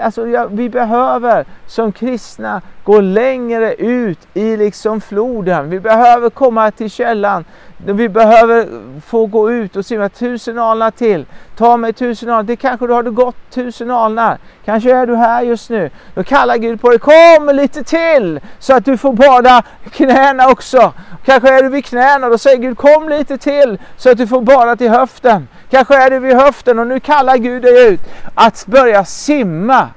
alltså 0.01 0.27
ja, 0.27 0.47
vi 0.51 0.69
behöver 0.69 1.45
som 1.67 1.91
kristna 1.91 2.61
gå 2.83 3.01
längre 3.01 3.73
ut 3.73 4.19
i 4.33 4.57
liksom 4.57 5.01
floden. 5.01 5.69
Vi 5.69 5.79
behöver 5.79 6.29
komma 6.29 6.71
till 6.71 6.89
källan. 6.89 7.45
Vi 7.85 8.09
behöver 8.09 8.67
få 9.05 9.25
gå 9.25 9.51
ut 9.51 9.75
och 9.75 9.85
simma 9.85 10.09
tusen 10.09 10.59
alnar 10.59 10.91
till. 10.91 11.25
Ta 11.57 11.77
mig 11.77 11.93
tusen 11.93 12.29
alnar. 12.29 12.43
Det 12.43 12.55
kanske 12.55 12.87
du 12.87 12.93
har 12.93 13.03
gått 13.03 13.35
tusen 13.49 13.91
alnar. 13.91 14.37
Kanske 14.65 14.95
är 14.95 15.05
du 15.05 15.15
här 15.15 15.41
just 15.41 15.69
nu. 15.69 15.89
Då 16.13 16.23
kallar 16.23 16.57
Gud 16.57 16.81
på 16.81 16.89
dig. 16.89 16.99
Kom 16.99 17.49
lite 17.53 17.83
till 17.83 18.39
så 18.59 18.75
att 18.75 18.85
du 18.85 18.97
får 18.97 19.13
bada 19.13 19.63
knäna 19.91 20.49
också. 20.49 20.93
Kanske 21.25 21.57
är 21.57 21.63
du 21.63 21.69
vid 21.69 21.85
knäna. 21.85 22.29
Då 22.29 22.37
säger 22.37 22.57
Gud 22.57 22.77
kom 22.77 23.09
lite 23.09 23.37
till 23.37 23.79
så 23.97 24.11
att 24.11 24.17
du 24.17 24.27
får 24.27 24.41
bara 24.55 24.75
till 24.75 24.89
höften. 24.89 25.47
Kanske 25.69 25.95
är 25.95 26.09
du 26.09 26.19
vid 26.19 26.35
höften 26.35 26.79
och 26.79 26.87
nu 26.87 26.99
kallar 26.99 27.37
Gud 27.37 27.61
dig 27.61 27.87
ut 27.87 28.01
att 28.35 28.65
börja 28.65 29.05
simma 29.05 29.87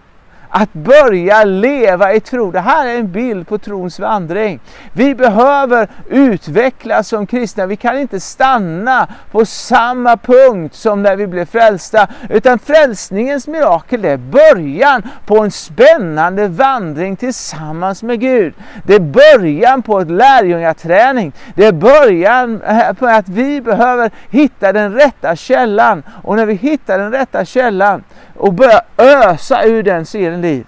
att 0.54 0.72
börja 0.72 1.44
leva 1.44 2.14
i 2.14 2.20
tro. 2.20 2.50
Det 2.50 2.60
här 2.60 2.86
är 2.86 2.98
en 2.98 3.12
bild 3.12 3.48
på 3.48 3.58
trons 3.58 3.98
vandring. 3.98 4.60
Vi 4.92 5.14
behöver 5.14 5.88
utvecklas 6.10 7.08
som 7.08 7.26
kristna. 7.26 7.66
Vi 7.66 7.76
kan 7.76 7.98
inte 7.98 8.20
stanna 8.20 9.08
på 9.30 9.46
samma 9.46 10.16
punkt 10.16 10.74
som 10.74 11.02
när 11.02 11.16
vi 11.16 11.26
blev 11.26 11.46
frälsta. 11.46 12.08
Utan 12.30 12.58
frälsningens 12.58 13.48
mirakel 13.48 14.04
är 14.04 14.16
början 14.16 15.02
på 15.26 15.38
en 15.38 15.50
spännande 15.50 16.48
vandring 16.48 17.16
tillsammans 17.16 18.02
med 18.02 18.20
Gud. 18.20 18.54
Det 18.86 18.94
är 18.94 19.00
början 19.00 19.82
på 19.82 20.00
ett 20.00 20.10
lärjungaträning. 20.10 21.32
Det 21.54 21.66
är 21.66 21.72
början 21.72 22.62
eh, 22.62 22.92
på 22.92 23.06
att 23.06 23.28
vi 23.28 23.60
behöver 23.60 24.10
hitta 24.30 24.72
den 24.72 24.94
rätta 24.94 25.36
källan. 25.36 26.02
Och 26.22 26.36
när 26.36 26.46
vi 26.46 26.54
hittar 26.54 26.98
den 26.98 27.12
rätta 27.12 27.44
källan 27.44 28.04
och 28.42 28.52
börja 28.52 28.82
ösa 28.96 29.64
ur 29.64 29.82
den 29.82 30.06
så 30.06 30.18
liv. 30.18 30.66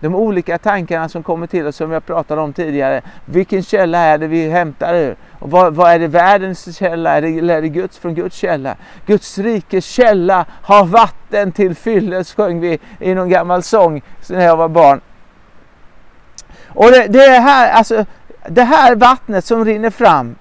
De 0.00 0.14
olika 0.14 0.58
tankarna 0.58 1.08
som 1.08 1.22
kommer 1.22 1.46
till 1.46 1.66
oss 1.66 1.76
som 1.76 1.90
jag 1.90 2.06
pratade 2.06 2.40
om 2.40 2.52
tidigare. 2.52 3.02
Vilken 3.24 3.62
källa 3.62 3.98
är 3.98 4.18
det 4.18 4.26
vi 4.26 4.50
hämtar 4.50 4.94
ur? 4.94 5.16
Och 5.38 5.50
vad, 5.50 5.74
vad 5.74 5.90
är 5.92 5.98
det 5.98 6.08
världens 6.08 6.76
källa? 6.76 7.10
Är 7.10 7.22
det, 7.22 7.38
eller 7.38 7.56
är 7.56 7.62
det 7.62 7.68
Guds 7.68 7.98
från 7.98 8.14
Guds 8.14 8.36
källa? 8.36 8.76
Guds 9.06 9.38
rikes 9.38 9.84
källa 9.84 10.44
har 10.62 10.84
vatten 10.84 11.52
till 11.52 11.74
fylles 11.74 12.34
sjöng 12.34 12.60
vi 12.60 12.78
i 13.00 13.14
någon 13.14 13.28
gammal 13.28 13.62
sång 13.62 14.02
när 14.28 14.44
jag 14.44 14.56
var 14.56 14.68
barn. 14.68 15.00
Och 16.66 16.90
det, 16.90 17.06
det, 17.06 17.28
här, 17.28 17.72
alltså, 17.72 18.04
det 18.48 18.64
här 18.64 18.96
vattnet 18.96 19.44
som 19.44 19.64
rinner 19.64 19.90
fram, 19.90 20.34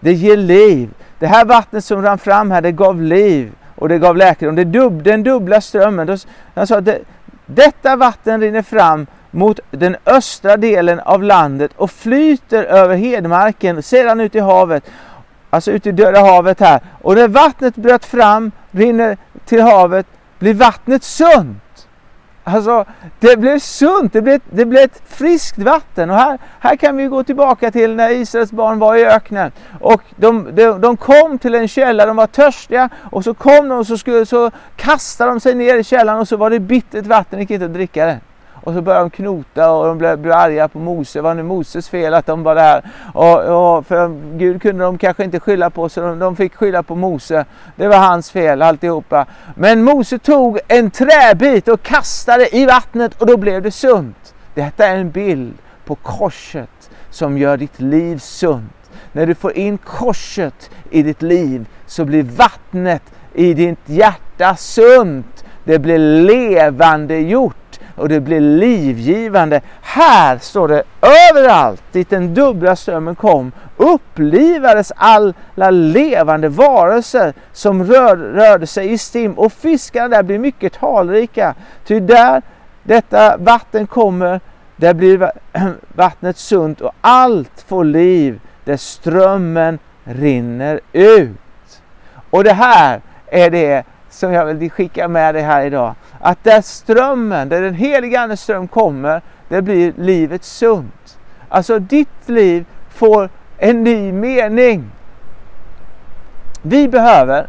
det 0.00 0.12
ger 0.12 0.36
liv. 0.36 0.90
Det 1.18 1.26
här 1.26 1.44
vattnet 1.44 1.84
som 1.84 2.02
rann 2.02 2.18
fram 2.18 2.50
här, 2.50 2.60
det 2.60 2.72
gav 2.72 3.02
liv 3.02 3.52
och 3.80 3.88
det 3.88 3.98
gav 3.98 4.16
läkedom. 4.16 4.56
Det 4.56 4.64
dub, 4.64 5.02
den 5.02 5.22
dubbla 5.22 5.60
strömmen. 5.60 6.18
Han 6.54 6.66
sa 6.66 6.80
det, 6.80 6.98
detta 7.46 7.96
vatten 7.96 8.40
rinner 8.40 8.62
fram 8.62 9.06
mot 9.30 9.60
den 9.70 9.96
östra 10.06 10.56
delen 10.56 11.00
av 11.00 11.22
landet 11.22 11.70
och 11.76 11.90
flyter 11.90 12.64
över 12.64 12.96
hedmarken 12.96 13.82
sedan 13.82 14.20
ut 14.20 14.34
i 14.34 14.40
havet. 14.40 14.84
Alltså 15.50 15.70
ut 15.70 15.86
i 15.86 15.92
Döda 15.92 16.20
havet 16.20 16.60
här. 16.60 16.80
Och 17.02 17.14
när 17.14 17.28
vattnet 17.28 17.76
bröt 17.76 18.04
fram, 18.04 18.52
rinner 18.70 19.16
till 19.44 19.62
havet, 19.62 20.06
blir 20.38 20.54
vattnet 20.54 21.04
sunt. 21.04 21.62
Alltså, 22.44 22.84
det 23.18 23.36
blev 23.36 23.58
sunt, 23.58 24.12
det 24.12 24.22
blev, 24.22 24.40
det 24.50 24.64
blev 24.64 24.82
ett 24.84 25.02
friskt 25.06 25.58
vatten. 25.58 26.10
Och 26.10 26.16
här, 26.16 26.38
här 26.60 26.76
kan 26.76 26.96
vi 26.96 27.06
gå 27.06 27.24
tillbaka 27.24 27.70
till 27.70 27.94
när 27.94 28.10
Israels 28.10 28.52
barn 28.52 28.78
var 28.78 28.96
i 28.96 29.04
öknen. 29.06 29.52
Och 29.80 30.02
de, 30.16 30.54
de, 30.54 30.80
de 30.80 30.96
kom 30.96 31.38
till 31.38 31.54
en 31.54 31.68
källa, 31.68 32.06
de 32.06 32.16
var 32.16 32.26
törstiga 32.26 32.88
och 33.10 33.24
så 33.24 33.34
kom 33.34 33.68
de 33.68 33.78
och 33.78 33.86
så, 33.86 33.98
skulle, 33.98 34.26
så 34.26 34.50
kastade 34.76 35.30
de 35.30 35.40
sig 35.40 35.54
ner 35.54 35.76
i 35.76 35.84
källan 35.84 36.18
och 36.18 36.28
så 36.28 36.36
var 36.36 36.50
det 36.50 36.60
bittert 36.60 37.06
vatten, 37.06 37.38
det 37.38 37.42
gick 37.42 37.50
inte 37.50 37.64
att 37.64 37.74
dricka 37.74 38.06
det. 38.06 38.20
Och 38.62 38.74
så 38.74 38.82
började 38.82 39.04
de 39.04 39.10
knota 39.10 39.72
och 39.72 39.86
de 39.86 39.98
blev, 39.98 40.18
blev 40.18 40.34
arga 40.34 40.68
på 40.68 40.78
Mose. 40.78 41.20
Var 41.20 41.34
det 41.34 41.42
Moses 41.42 41.88
fel 41.88 42.14
att 42.14 42.26
de 42.26 42.42
var 42.42 42.54
där. 42.54 42.90
Och, 43.14 43.76
och 43.76 43.86
för 43.86 44.36
Gud 44.38 44.62
kunde 44.62 44.84
de 44.84 44.98
kanske 44.98 45.24
inte 45.24 45.40
skylla 45.40 45.70
på 45.70 45.88
så 45.88 46.00
de, 46.00 46.18
de 46.18 46.36
fick 46.36 46.54
skylla 46.54 46.82
på 46.82 46.94
Mose. 46.94 47.44
Det 47.76 47.88
var 47.88 47.98
hans 47.98 48.30
fel 48.30 48.62
alltihopa. 48.62 49.26
Men 49.54 49.82
Mose 49.82 50.18
tog 50.18 50.58
en 50.68 50.90
träbit 50.90 51.68
och 51.68 51.82
kastade 51.82 52.56
i 52.56 52.66
vattnet 52.66 53.20
och 53.20 53.26
då 53.26 53.36
blev 53.36 53.62
det 53.62 53.70
sunt. 53.70 54.34
Detta 54.54 54.86
är 54.86 54.96
en 54.96 55.10
bild 55.10 55.54
på 55.84 55.94
korset 55.94 56.90
som 57.10 57.38
gör 57.38 57.56
ditt 57.56 57.80
liv 57.80 58.18
sunt. 58.18 58.72
När 59.12 59.26
du 59.26 59.34
får 59.34 59.52
in 59.52 59.78
korset 59.78 60.70
i 60.90 61.02
ditt 61.02 61.22
liv 61.22 61.66
så 61.86 62.04
blir 62.04 62.22
vattnet 62.22 63.02
i 63.34 63.54
ditt 63.54 63.78
hjärta 63.86 64.56
sunt. 64.56 65.44
Det 65.64 65.78
blir 65.78 65.98
levande 65.98 67.18
gjort 67.18 67.69
och 68.00 68.08
det 68.08 68.20
blir 68.20 68.40
livgivande. 68.40 69.60
Här 69.80 70.38
står 70.38 70.68
det 70.68 70.82
överallt 71.30 71.82
dit 71.92 72.10
den 72.10 72.34
dubbla 72.34 72.76
strömmen 72.76 73.14
kom 73.14 73.52
upplivades 73.76 74.92
alla 74.96 75.70
levande 75.70 76.48
varelser 76.48 77.32
som 77.52 77.84
rör, 77.84 78.16
rörde 78.16 78.66
sig 78.66 78.92
i 78.92 78.98
stim 78.98 79.32
och 79.32 79.52
fiskarna 79.52 80.08
där 80.08 80.22
blir 80.22 80.38
mycket 80.38 80.72
talrika. 80.72 81.54
Ty 81.86 82.00
där 82.00 82.42
detta 82.82 83.36
vatten 83.36 83.86
kommer, 83.86 84.40
där 84.76 84.94
blir 84.94 85.32
vattnet 85.94 86.36
sunt 86.36 86.80
och 86.80 86.92
allt 87.00 87.64
får 87.68 87.84
liv 87.84 88.40
där 88.64 88.76
strömmen 88.76 89.78
rinner 90.04 90.80
ut. 90.92 91.82
Och 92.30 92.44
det 92.44 92.52
här 92.52 93.00
är 93.26 93.50
det 93.50 93.84
som 94.10 94.32
jag 94.32 94.44
vill 94.46 94.70
skicka 94.70 95.08
med 95.08 95.34
dig 95.34 95.42
här 95.42 95.64
idag. 95.64 95.94
Att 96.20 96.44
där 96.44 96.60
strömmen, 96.60 97.48
där 97.48 97.62
den 97.62 97.74
heliga 97.74 98.20
Andes 98.20 98.40
ström 98.40 98.68
kommer, 98.68 99.22
det 99.48 99.62
blir 99.62 99.92
livet 99.96 100.44
sunt. 100.44 101.18
Alltså 101.48 101.78
ditt 101.78 102.28
liv 102.28 102.64
får 102.90 103.28
en 103.58 103.84
ny 103.84 104.12
mening. 104.12 104.90
Vi 106.62 106.88
behöver, 106.88 107.46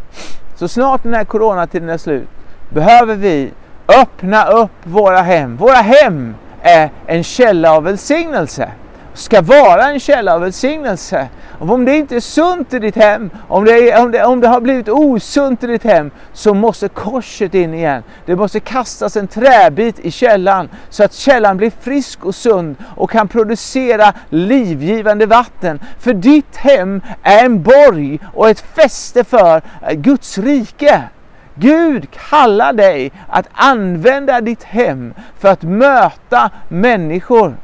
så 0.56 0.68
snart 0.68 1.04
den 1.04 1.14
här 1.14 1.26
coronatiden 1.26 1.90
är 1.90 1.98
slut, 1.98 2.30
behöver 2.70 3.16
vi 3.16 3.52
öppna 3.88 4.46
upp 4.46 4.72
våra 4.84 5.22
hem. 5.22 5.58
Våra 5.58 5.76
hem 5.76 6.36
är 6.62 6.90
en 7.06 7.24
källa 7.24 7.72
av 7.72 7.84
välsignelse 7.84 8.72
ska 9.14 9.42
vara 9.42 9.84
en 9.84 10.00
källa 10.00 10.34
av 10.34 10.42
välsignelse. 10.42 11.28
Om 11.70 11.86
det 11.86 11.96
inte 11.96 12.16
är 12.16 12.20
sunt 12.20 12.74
i 12.74 12.80
ditt 12.80 12.96
hem, 12.96 13.30
om 13.48 13.66
det, 13.66 13.92
är, 13.92 14.04
om, 14.04 14.12
det, 14.12 14.26
om 14.26 14.40
det 14.40 14.48
har 14.48 14.62
blivit 14.62 14.90
osunt 14.90 15.64
i 15.64 15.68
ditt 15.68 15.84
hem, 15.84 16.12
så 16.34 16.54
måste 16.54 16.88
korset 16.88 17.54
in 17.54 17.74
igen. 17.74 18.04
Det 18.26 18.36
måste 18.36 18.60
kastas 18.60 19.18
en 19.18 19.28
träbit 19.28 20.00
i 20.00 20.12
källan 20.12 20.70
så 20.90 21.04
att 21.04 21.14
källan 21.14 21.58
blir 21.58 21.72
frisk 21.82 22.26
och 22.26 22.36
sund 22.36 22.76
och 22.96 23.10
kan 23.10 23.28
producera 23.28 24.14
livgivande 24.30 25.26
vatten. 25.26 25.80
För 26.00 26.14
ditt 26.14 26.56
hem 26.56 27.02
är 27.24 27.46
en 27.46 27.64
borg 27.64 28.20
och 28.34 28.50
ett 28.50 28.64
fäste 28.76 29.24
för 29.24 29.62
eh, 29.82 29.94
Guds 29.94 30.38
rike. 30.38 31.04
Gud 31.56 32.08
kallar 32.30 32.74
dig 32.74 33.12
att 33.28 33.48
använda 33.52 34.42
ditt 34.42 34.64
hem 34.64 35.14
för 35.40 35.48
att 35.48 35.64
möta 35.64 36.50
människor. 36.68 37.56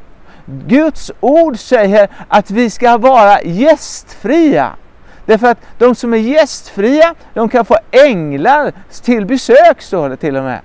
Guds 0.47 1.11
ord 1.19 1.59
säger 1.59 2.09
att 2.27 2.51
vi 2.51 2.69
ska 2.69 2.97
vara 2.97 3.41
gästfria. 3.41 4.71
Därför 5.25 5.47
att 5.47 5.57
de 5.77 5.95
som 5.95 6.13
är 6.13 6.17
gästfria, 6.17 7.15
de 7.33 7.49
kan 7.49 7.65
få 7.65 7.77
änglar 7.91 8.73
till 9.03 9.25
besök, 9.25 9.81
står 9.81 10.09
det 10.09 10.17
till 10.17 10.37
och 10.37 10.43
med. 10.43 10.59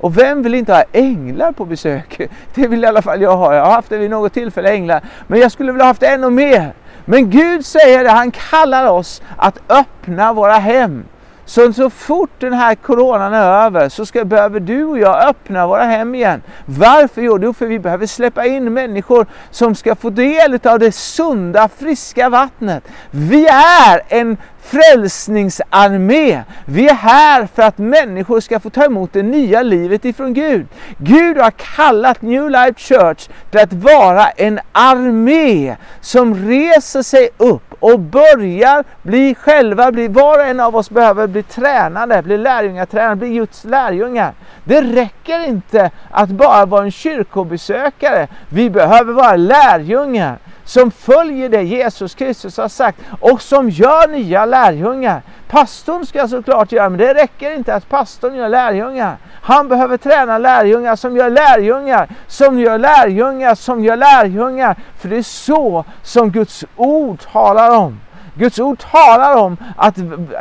Och 0.00 0.18
vem 0.18 0.42
vill 0.42 0.54
inte 0.54 0.72
ha 0.74 0.84
änglar 0.92 1.52
på 1.52 1.64
besök? 1.64 2.20
Det 2.54 2.68
vill 2.68 2.84
i 2.84 2.86
alla 2.86 3.02
fall 3.02 3.22
jag 3.22 3.36
ha. 3.36 3.54
Jag 3.54 3.64
har 3.64 3.72
haft 3.72 3.90
det 3.90 3.98
vid 3.98 4.10
något 4.10 4.32
tillfälle, 4.32 4.72
änglar. 4.72 5.02
Men 5.26 5.40
jag 5.40 5.52
skulle 5.52 5.72
vilja 5.72 5.84
haft 5.84 6.02
ännu 6.02 6.30
mer. 6.30 6.74
Men 7.04 7.30
Gud 7.30 7.66
säger 7.66 8.04
det, 8.04 8.10
han 8.10 8.30
kallar 8.30 8.86
oss 8.86 9.22
att 9.36 9.58
öppna 9.68 10.32
våra 10.32 10.54
hem 10.54 11.04
så, 11.48 11.72
så 11.72 11.90
fort 11.90 12.30
den 12.38 12.52
här 12.52 12.74
coronan 12.74 13.34
är 13.34 13.66
över 13.66 13.88
så 13.88 14.06
ska, 14.06 14.24
behöver 14.24 14.60
du 14.60 14.84
och 14.84 14.98
jag 14.98 15.28
öppna 15.28 15.66
våra 15.66 15.84
hem 15.84 16.14
igen. 16.14 16.42
Varför? 16.64 17.22
Jo, 17.22 17.52
för 17.52 17.66
vi 17.66 17.78
behöver 17.78 18.06
släppa 18.06 18.46
in 18.46 18.72
människor 18.72 19.26
som 19.50 19.74
ska 19.74 19.94
få 19.94 20.10
del 20.10 20.58
av 20.64 20.78
det 20.78 20.92
sunda, 20.92 21.68
friska 21.68 22.28
vattnet. 22.28 22.84
Vi 23.10 23.46
är 23.46 24.00
en 24.08 24.36
frälsningsarmé. 24.62 26.42
Vi 26.64 26.88
är 26.88 26.94
här 26.94 27.48
för 27.54 27.62
att 27.62 27.78
människor 27.78 28.40
ska 28.40 28.60
få 28.60 28.70
ta 28.70 28.84
emot 28.84 29.12
det 29.12 29.22
nya 29.22 29.62
livet 29.62 30.04
ifrån 30.04 30.34
Gud. 30.34 30.66
Gud 30.98 31.38
har 31.38 31.50
kallat 31.50 32.22
New 32.22 32.50
Life 32.50 32.80
Church 32.80 33.28
till 33.50 33.60
att 33.60 33.72
vara 33.72 34.28
en 34.28 34.60
armé 34.72 35.76
som 36.00 36.48
reser 36.48 37.02
sig 37.02 37.28
upp 37.36 37.67
och 37.80 38.00
börjar 38.00 38.84
bli 39.02 39.34
själva, 39.34 39.92
bli, 39.92 40.08
var 40.08 40.38
och 40.38 40.44
en 40.44 40.60
av 40.60 40.76
oss 40.76 40.90
behöver 40.90 41.26
bli 41.26 41.42
tränade, 41.42 42.22
bli 42.22 42.38
lärjungatränade, 42.38 43.16
bli 43.16 43.28
Guds 43.28 43.64
lärjungar. 43.64 44.32
Det 44.64 44.82
räcker 44.82 45.48
inte 45.48 45.90
att 46.10 46.28
bara 46.28 46.66
vara 46.66 46.84
en 46.84 46.90
kyrkobesökare. 46.90 48.28
Vi 48.48 48.70
behöver 48.70 49.12
vara 49.12 49.36
lärjungar 49.36 50.38
som 50.64 50.90
följer 50.90 51.48
det 51.48 51.62
Jesus 51.62 52.14
Kristus 52.14 52.56
har 52.56 52.68
sagt 52.68 52.98
och 53.20 53.42
som 53.42 53.70
gör 53.70 54.08
nya 54.08 54.44
lärjungar. 54.44 55.22
Pastorn 55.48 56.06
ska 56.06 56.28
såklart 56.28 56.72
göra, 56.72 56.88
men 56.88 56.98
det 56.98 57.14
räcker 57.14 57.54
inte 57.54 57.74
att 57.74 57.88
pastorn 57.88 58.34
gör 58.34 58.48
lärjungar. 58.48 59.16
Han 59.42 59.68
behöver 59.68 59.96
träna 59.96 60.38
lärjungar 60.38 60.96
som 60.96 61.16
gör 61.16 61.30
lärjungar, 61.30 62.08
som 62.26 62.58
gör 62.58 62.78
lärjungar, 62.78 63.54
som 63.54 63.84
gör 63.84 63.96
lärjungar. 63.96 64.76
För 64.98 65.08
det 65.08 65.16
är 65.16 65.22
så 65.22 65.84
som 66.02 66.30
Guds 66.30 66.64
ord 66.76 67.18
talar 67.32 67.76
om. 67.76 68.00
Guds 68.34 68.58
ord 68.58 68.78
talar 68.78 69.36
om 69.36 69.56
att 69.76 69.96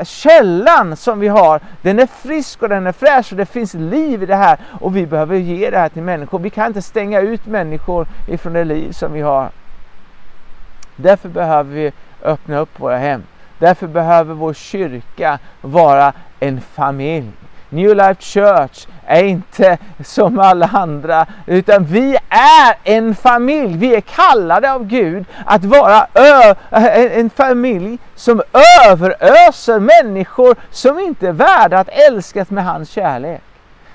källan 0.08 0.96
som 0.96 1.20
vi 1.20 1.28
har, 1.28 1.62
den 1.82 2.00
är 2.00 2.06
frisk 2.06 2.64
och 2.64 2.70
den 2.70 2.88
är 2.88 2.92
fräsch 2.92 3.32
och 3.32 3.38
det 3.38 3.46
finns 3.46 3.74
liv 3.74 4.24
i 4.24 4.26
det 4.26 4.36
här. 4.36 4.60
Och 4.82 4.96
vi 4.96 5.06
behöver 5.06 5.36
ge 5.36 5.70
det 5.70 5.78
här 5.78 5.90
till 5.90 6.04
människor. 6.04 6.40
Vi 6.40 6.50
kan 6.50 6.68
inte 6.68 6.82
stänga 6.82 7.20
ut 7.20 7.46
människor 7.46 8.08
ifrån 8.28 8.54
det 8.54 8.64
liv 8.64 8.92
som 8.92 9.14
vi 9.14 9.22
har. 9.22 9.50
Därför 10.96 11.30
behöver 11.30 11.74
vi 11.74 11.92
öppna 12.24 12.58
upp 12.58 12.80
våra 12.80 12.98
hem. 12.98 13.24
Därför 13.60 13.88
behöver 13.88 14.34
vår 14.34 14.54
kyrka 14.54 15.40
vara 15.62 16.14
en 16.40 16.62
familj. 16.62 17.32
New 17.70 17.96
Life 17.96 18.22
Church 18.22 18.88
är 19.06 19.24
inte 19.24 19.78
som 20.04 20.40
alla 20.40 20.70
andra, 20.74 21.26
utan 21.46 21.86
vi 21.86 22.18
är 22.30 22.76
en 22.84 23.16
familj. 23.16 23.78
Vi 23.78 23.96
är 23.96 24.02
kallade 24.02 24.74
av 24.74 24.86
Gud 24.86 25.26
att 25.46 25.66
vara 25.66 26.08
en 27.12 27.30
familj 27.30 27.98
som 28.16 28.42
överöser 28.88 29.80
människor 29.80 30.56
som 30.72 31.00
inte 31.00 31.28
är 31.28 31.32
värda 31.32 31.80
att 31.80 31.90
älskas 31.90 32.50
med 32.50 32.66
hans 32.66 32.90
kärlek. 32.90 33.42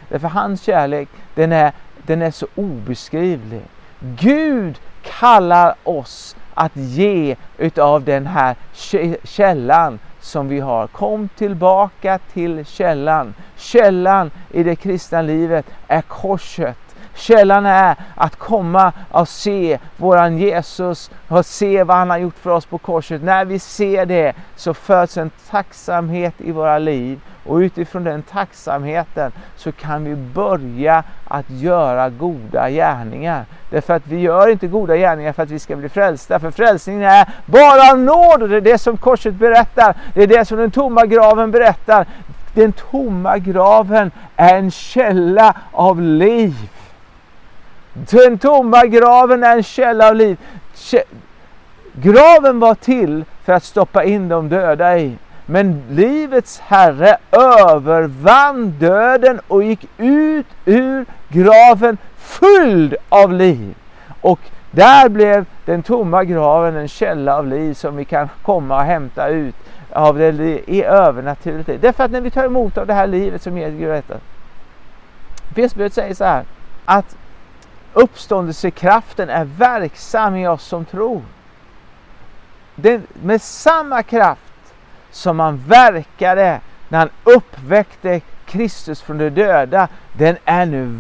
Därför 0.09 0.29
hans 0.29 0.63
kärlek, 0.63 1.09
den 1.35 1.53
är, 1.53 1.73
den 1.97 2.23
är 2.23 2.31
så 2.31 2.47
obeskrivlig. 2.55 3.63
Gud 4.01 4.79
kallar 5.03 5.75
oss 5.85 6.37
att 6.55 6.77
ge 6.77 7.37
utav 7.59 8.05
den 8.05 8.27
här 8.27 8.57
källan 9.25 9.99
som 10.21 10.49
vi 10.49 10.61
har. 10.61 10.87
Kom 10.87 11.29
tillbaka 11.29 12.19
till 12.19 12.65
källan. 12.67 13.35
Källan 13.57 14.31
i 14.51 14.63
det 14.63 14.77
kristna 14.77 15.23
livet 15.23 15.67
är 15.89 16.03
korset. 16.03 16.77
Källan 17.15 17.67
är 17.67 17.97
att 18.15 18.37
komma 18.37 18.93
och 19.11 19.29
se 19.29 19.79
våran 19.97 20.39
Jesus 20.39 21.11
och 21.29 21.47
se 21.47 21.85
vad 21.85 21.97
han 21.97 22.11
har 22.11 22.19
gjort 22.19 22.39
för 22.39 22.51
oss 22.51 22.67
på 22.67 22.79
korset. 22.79 23.23
När 23.23 23.45
vi 23.45 23.59
ser 23.59 24.07
det 24.07 24.33
så 24.57 24.75
föds 24.75 25.17
en 25.17 25.31
tacksamhet 25.51 26.35
i 26.39 26.53
våra 26.53 26.79
liv 26.79 27.21
och 27.45 27.57
utifrån 27.57 28.05
den 28.05 28.23
tacksamheten 28.23 29.33
så 29.57 29.73
kan 29.73 30.05
vi 30.05 30.15
börja 30.15 31.05
att 31.29 31.51
göra 31.51 32.11
goda 32.11 32.71
gärningar. 32.71 33.45
Därför 33.71 33.95
att 33.95 34.07
vi 34.07 34.21
gör 34.21 34.49
inte 34.49 34.67
goda 34.67 34.97
gärningar 34.97 35.33
för 35.33 35.43
att 35.43 35.51
vi 35.51 35.59
ska 35.59 35.77
bli 35.77 35.89
frälsta. 35.89 36.39
För 36.39 36.51
frälsningen 36.51 37.03
är 37.03 37.29
bara 37.47 37.95
nåd 37.95 38.43
och 38.43 38.49
det 38.49 38.57
är 38.57 38.61
det 38.61 38.79
som 38.79 38.97
korset 38.97 39.35
berättar. 39.35 39.95
Det 40.15 40.23
är 40.23 40.27
det 40.27 40.45
som 40.45 40.59
den 40.59 40.71
tomma 40.71 41.07
graven 41.07 41.51
berättar. 41.51 42.07
Den 42.55 42.73
tomma 42.73 43.39
graven 43.39 44.11
är 44.37 44.57
en 44.57 44.71
källa 44.71 45.57
av 45.73 46.01
liv. 46.01 46.55
Den 47.93 48.39
tomma 48.39 48.87
graven 48.87 49.45
är 49.45 49.57
en 49.57 49.63
källa 49.63 50.09
av 50.09 50.15
liv. 50.15 50.39
Graven 51.93 52.61
var 52.61 52.75
till 52.75 53.25
för 53.45 53.53
att 53.53 53.65
stoppa 53.65 54.05
in 54.05 54.29
de 54.29 54.49
döda 54.49 54.99
i. 54.99 55.17
Men 55.47 55.83
livets 55.91 56.59
Herre 56.59 57.17
övervann 57.33 58.71
döden 58.71 59.41
och 59.49 59.63
gick 59.63 59.89
ut 59.99 60.47
ur 60.65 61.07
graven 61.29 61.99
fylld 62.17 62.95
av 63.09 63.33
liv. 63.33 63.75
Och 64.21 64.41
där 64.71 65.09
blev 65.09 65.45
den 65.65 65.83
tomma 65.83 66.25
graven 66.25 66.77
en 66.77 66.89
källa 66.89 67.37
av 67.37 67.47
liv 67.47 67.75
som 67.75 67.97
vi 67.97 68.05
kan 68.05 68.29
komma 68.43 68.77
och 68.77 68.83
hämta 68.83 69.29
ut 69.29 69.55
av 69.93 70.19
det 70.19 70.31
i 70.67 70.85
övernaturligt 70.85 71.69
liv. 71.69 71.81
Därför 71.81 72.05
att 72.05 72.11
när 72.11 72.21
vi 72.21 72.31
tar 72.31 72.45
emot 72.45 72.79
av 72.79 72.87
det 72.87 72.95
här 72.95 73.07
livet 73.07 73.43
som 73.43 73.59
ger 73.59 73.71
Gud 73.71 73.89
detta. 73.89 74.15
Fesbrevet 75.55 75.95
säger 75.95 76.15
så 76.15 76.25
här 76.25 76.45
att 76.85 77.17
uppståndelsekraften 77.93 79.31
är 79.31 79.45
verksam 79.45 80.37
i 80.37 80.49
oss 80.49 80.65
som 80.65 80.85
tror. 80.85 81.23
Den, 82.75 83.07
med 83.23 83.43
samma 83.43 84.03
kraft 84.03 84.52
som 85.13 85.41
han 85.41 85.63
verkade 85.67 86.61
när 86.89 86.99
han 86.99 87.09
uppväckte 87.25 88.21
Kristus 88.47 89.03
från 89.03 89.19
de 89.19 89.31
döda, 89.31 89.89
den, 90.13 90.37
är 90.45 90.67
nu, 90.67 90.99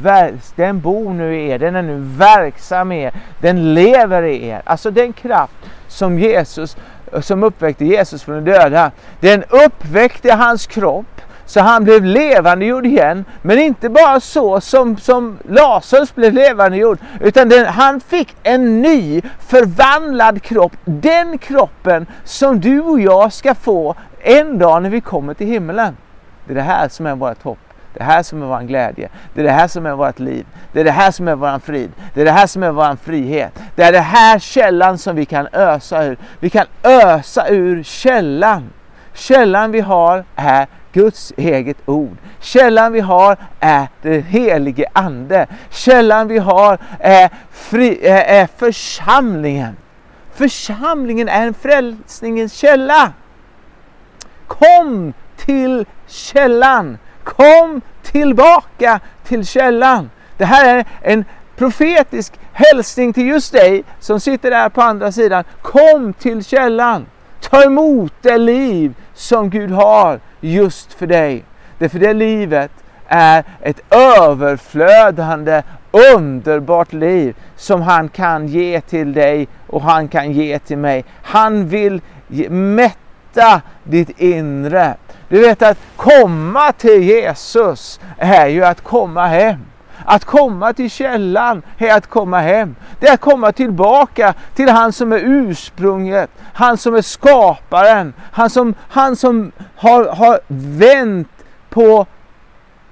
den 0.56 0.80
bor 0.80 1.14
nu 1.14 1.36
i 1.36 1.48
er, 1.48 1.58
den 1.58 1.76
är 1.76 1.82
nu 1.82 1.98
verksam 1.98 2.92
i 2.92 3.02
er, 3.02 3.12
den 3.40 3.74
lever 3.74 4.22
i 4.22 4.48
er. 4.48 4.62
Alltså 4.64 4.90
den 4.90 5.12
kraft 5.12 5.54
som 5.88 6.18
Jesus 6.18 6.76
som 7.20 7.42
uppväckte 7.42 7.84
Jesus 7.84 8.22
från 8.22 8.44
de 8.44 8.50
döda, 8.50 8.90
den 9.20 9.44
uppväckte 9.48 10.32
hans 10.32 10.66
kropp 10.66 11.20
så 11.52 11.60
han 11.60 11.84
blev 11.84 12.04
levandegjord 12.04 12.86
igen. 12.86 13.24
Men 13.42 13.58
inte 13.58 13.88
bara 13.88 14.20
så 14.20 14.60
som, 14.60 14.96
som 14.96 15.38
Lazarus 15.48 16.14
blev 16.14 16.34
levandegjord. 16.34 16.98
Utan 17.20 17.48
den, 17.48 17.66
han 17.66 18.00
fick 18.00 18.36
en 18.42 18.82
ny 18.82 19.22
förvandlad 19.38 20.42
kropp. 20.42 20.72
Den 20.84 21.38
kroppen 21.38 22.06
som 22.24 22.60
du 22.60 22.80
och 22.80 23.00
jag 23.00 23.32
ska 23.32 23.54
få 23.54 23.94
en 24.20 24.58
dag 24.58 24.82
när 24.82 24.90
vi 24.90 25.00
kommer 25.00 25.34
till 25.34 25.46
himmelen. 25.46 25.96
Det 26.44 26.52
är 26.52 26.54
det 26.54 26.62
här 26.62 26.88
som 26.88 27.06
är 27.06 27.14
vårt 27.14 27.42
hopp. 27.42 27.58
Det 27.92 28.00
är 28.00 28.04
det 28.04 28.12
här 28.12 28.22
som 28.22 28.42
är 28.42 28.46
vår 28.46 28.60
glädje. 28.60 29.08
Det 29.34 29.40
är 29.40 29.44
det 29.44 29.50
här 29.50 29.68
som 29.68 29.86
är 29.86 29.94
vårt 29.94 30.18
liv. 30.18 30.46
Det 30.72 30.80
är 30.80 30.84
det 30.84 30.90
här 30.90 31.10
som 31.10 31.28
är 31.28 31.34
vår 31.34 31.58
frid. 31.58 31.92
Det 32.14 32.20
är 32.20 32.24
det 32.24 32.30
här 32.30 32.46
som 32.46 32.62
är 32.62 32.70
vår 32.70 32.96
frihet. 32.96 33.52
Det 33.76 33.82
är 33.82 33.92
det 33.92 34.00
här 34.00 34.38
källan 34.38 34.98
som 34.98 35.16
vi 35.16 35.24
kan 35.24 35.48
ösa 35.52 36.04
ur. 36.04 36.18
Vi 36.40 36.50
kan 36.50 36.66
ösa 36.82 37.48
ur 37.48 37.82
källan. 37.82 38.70
Källan 39.14 39.70
vi 39.72 39.80
har 39.80 40.24
är 40.36 40.66
Guds 40.92 41.32
eget 41.36 41.76
ord. 41.86 42.16
Källan 42.40 42.92
vi 42.92 43.00
har 43.00 43.36
är 43.60 43.88
den 44.02 44.22
helige 44.22 44.84
Ande. 44.92 45.46
Källan 45.70 46.28
vi 46.28 46.38
har 46.38 46.78
är, 47.00 47.30
fri, 47.52 48.06
är 48.06 48.48
församlingen. 48.56 49.76
Församlingen 50.34 51.28
är 51.28 51.46
en 51.46 51.54
frälsningens 51.54 52.52
källa. 52.52 53.12
Kom 54.46 55.12
till 55.36 55.86
källan. 56.06 56.98
Kom 57.24 57.80
tillbaka 58.02 59.00
till 59.24 59.46
källan. 59.46 60.10
Det 60.36 60.44
här 60.44 60.76
är 60.76 60.84
en 61.00 61.24
profetisk 61.56 62.32
hälsning 62.52 63.12
till 63.12 63.26
just 63.26 63.52
dig 63.52 63.84
som 64.00 64.20
sitter 64.20 64.50
där 64.50 64.68
på 64.68 64.82
andra 64.82 65.12
sidan. 65.12 65.44
Kom 65.62 66.12
till 66.12 66.44
källan. 66.44 67.06
Ta 67.40 67.62
emot 67.62 68.12
det 68.20 68.38
liv 68.38 68.94
som 69.22 69.50
Gud 69.50 69.70
har 69.70 70.20
just 70.40 70.92
för 70.92 71.06
dig. 71.06 71.44
Därför 71.78 71.98
det 71.98 72.12
livet 72.12 72.70
är 73.06 73.44
ett 73.60 73.80
överflödande, 73.90 75.62
underbart 75.90 76.92
liv 76.92 77.36
som 77.56 77.82
han 77.82 78.08
kan 78.08 78.48
ge 78.48 78.80
till 78.80 79.12
dig 79.12 79.48
och 79.66 79.82
han 79.82 80.08
kan 80.08 80.32
ge 80.32 80.58
till 80.58 80.78
mig. 80.78 81.04
Han 81.22 81.68
vill 81.68 82.00
mätta 82.50 83.62
ditt 83.84 84.20
inre. 84.20 84.94
Du 85.28 85.40
vet 85.40 85.62
att 85.62 85.78
komma 85.96 86.72
till 86.72 87.02
Jesus 87.02 88.00
är 88.18 88.46
ju 88.46 88.64
att 88.64 88.80
komma 88.80 89.26
hem. 89.26 89.64
Att 90.06 90.24
komma 90.24 90.72
till 90.72 90.90
källan 90.90 91.62
är 91.78 91.94
att 91.94 92.06
komma 92.06 92.40
hem. 92.40 92.76
Det 93.00 93.08
är 93.08 93.14
att 93.14 93.20
komma 93.20 93.52
tillbaka 93.52 94.34
till 94.54 94.68
han 94.68 94.92
som 94.92 95.12
är 95.12 95.20
ursprunget, 95.24 96.30
han 96.54 96.78
som 96.78 96.94
är 96.94 97.02
skaparen, 97.02 98.14
han 98.32 98.50
som, 98.50 98.74
han 98.88 99.16
som 99.16 99.52
har, 99.76 100.04
har 100.04 100.40
vänt 100.78 101.28
på 101.70 102.06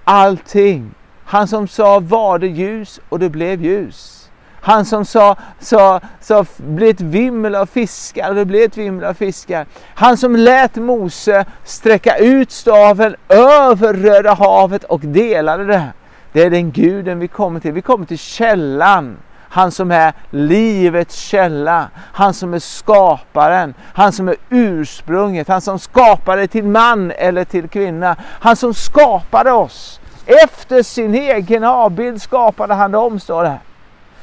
allting. 0.05 0.95
Han 1.25 1.49
som 1.49 1.69
sa 1.69 2.01
var 2.01 2.39
det 2.39 2.47
ljus 2.47 3.01
och 3.09 3.19
det 3.19 3.29
blev 3.29 3.63
ljus. 3.63 4.31
Han 4.61 4.85
som 4.85 5.05
sa, 5.05 5.37
sa, 5.61 6.01
sa 6.21 6.45
bli 6.57 6.91
ett 6.91 7.01
vimmel 7.01 7.55
av 7.55 7.67
fiskar 7.67 8.29
och 8.29 8.35
det 8.35 8.45
blev 8.45 8.63
ett 8.63 8.77
vimmel 8.77 9.05
av 9.05 9.15
fiskar. 9.15 9.67
Han 9.95 10.17
som 10.17 10.37
lät 10.37 10.77
Mose 10.77 11.45
sträcka 11.65 12.17
ut 12.17 12.51
staven 12.51 13.17
över 13.29 13.95
Röda 13.95 14.35
havet 14.35 14.85
och 14.85 15.01
delade 15.01 15.65
det. 15.65 15.93
Det 16.33 16.43
är 16.43 16.51
den 16.51 16.71
guden 16.71 17.19
vi 17.19 17.29
kommer 17.29 17.61
till. 17.61 17.73
Vi 17.73 17.83
kommer 17.83 18.07
till 18.07 18.19
källan. 18.19 19.17
Han 19.53 19.71
som 19.71 19.91
är 19.91 20.13
livets 20.31 21.17
källa, 21.17 21.89
han 21.97 22.35
som 22.35 22.55
är 22.55 22.59
skaparen, 22.59 23.75
han 23.95 24.13
som 24.13 24.29
är 24.29 24.37
ursprunget, 24.51 25.49
han 25.49 25.61
som 25.61 25.79
skapade 25.79 26.47
till 26.47 26.65
man 26.65 27.11
eller 27.11 27.45
till 27.45 27.69
kvinna, 27.69 28.17
han 28.23 28.57
som 28.57 28.75
skapade 28.75 29.53
oss. 29.53 30.01
Efter 30.27 30.83
sin 30.83 31.15
egen 31.15 31.65
avbild 31.65 32.23
skapade 32.23 32.75
han 32.75 32.93
dem, 32.93 33.21
står 33.21 33.45
det. 33.45 33.59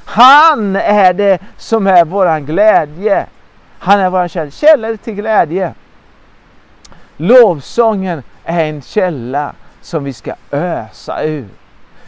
Han 0.05 0.75
är 0.75 1.13
det 1.13 1.39
som 1.57 1.87
är 1.87 2.05
våran 2.05 2.45
glädje. 2.45 3.25
Han 3.79 3.99
är 3.99 4.09
våran 4.09 4.29
källa, 4.29 4.51
källa 4.51 4.97
till 4.97 5.15
glädje. 5.15 5.73
Lovsången 7.17 8.23
är 8.43 8.65
en 8.65 8.81
källa 8.81 9.53
som 9.81 10.03
vi 10.03 10.13
ska 10.13 10.33
ösa 10.51 11.23
ur. 11.23 11.47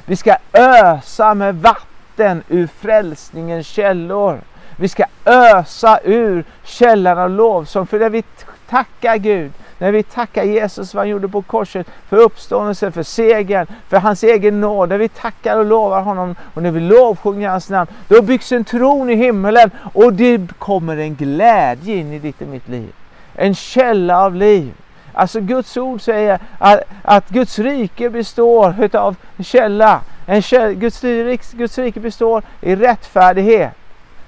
Vi 0.09 0.15
ska 0.15 0.35
ösa 0.53 1.33
med 1.33 1.55
vatten 1.55 2.43
ur 2.47 2.67
frälsningens 2.67 3.67
källor. 3.67 4.41
Vi 4.77 4.87
ska 4.87 5.05
ösa 5.25 5.99
ur 6.03 6.43
källan 6.63 7.19
av 7.19 7.29
lovsång. 7.29 7.87
För 7.87 7.99
det 7.99 8.09
vi 8.09 8.23
tackar 8.69 9.17
Gud, 9.17 9.51
när 9.77 9.91
vi 9.91 10.03
tackar 10.03 10.43
Jesus 10.43 10.91
för 10.91 10.97
vad 10.97 11.01
han 11.01 11.09
gjorde 11.09 11.27
på 11.27 11.41
korset, 11.41 11.87
för 12.07 12.17
uppståndelsen, 12.17 12.91
för 12.91 13.03
segern, 13.03 13.67
för 13.87 13.97
hans 13.97 14.23
egen 14.23 14.61
nåd. 14.61 14.89
När 14.89 14.97
vi 14.97 15.09
tackar 15.09 15.57
och 15.57 15.65
lovar 15.65 16.01
honom 16.01 16.35
och 16.53 16.63
när 16.63 16.71
vi 16.71 16.79
lovsjunger 16.79 17.49
hans 17.49 17.69
namn, 17.69 17.91
då 18.07 18.21
byggs 18.21 18.51
en 18.51 18.63
tron 18.63 19.09
i 19.09 19.15
himmelen 19.15 19.71
och 19.93 20.13
det 20.13 20.59
kommer 20.59 20.97
en 20.97 21.15
glädje 21.15 21.95
in 21.95 22.13
i 22.13 22.19
ditt 22.19 22.41
och 22.41 22.47
mitt 22.47 22.67
liv. 22.67 22.93
En 23.35 23.55
källa 23.55 24.25
av 24.25 24.35
liv. 24.35 24.73
Alltså 25.19 25.39
Guds 25.39 25.77
ord 25.77 26.01
säger 26.01 26.39
att, 26.57 26.81
att 27.03 27.29
Guds 27.29 27.59
rike 27.59 28.09
består 28.09 28.75
utav 28.81 29.15
en 29.37 29.43
källa. 29.43 30.01
En 30.25 30.41
källa 30.41 30.73
Guds, 30.73 31.01
Guds 31.51 31.77
rike 31.77 31.99
består 31.99 32.43
i 32.61 32.75
rättfärdighet. 32.75 33.71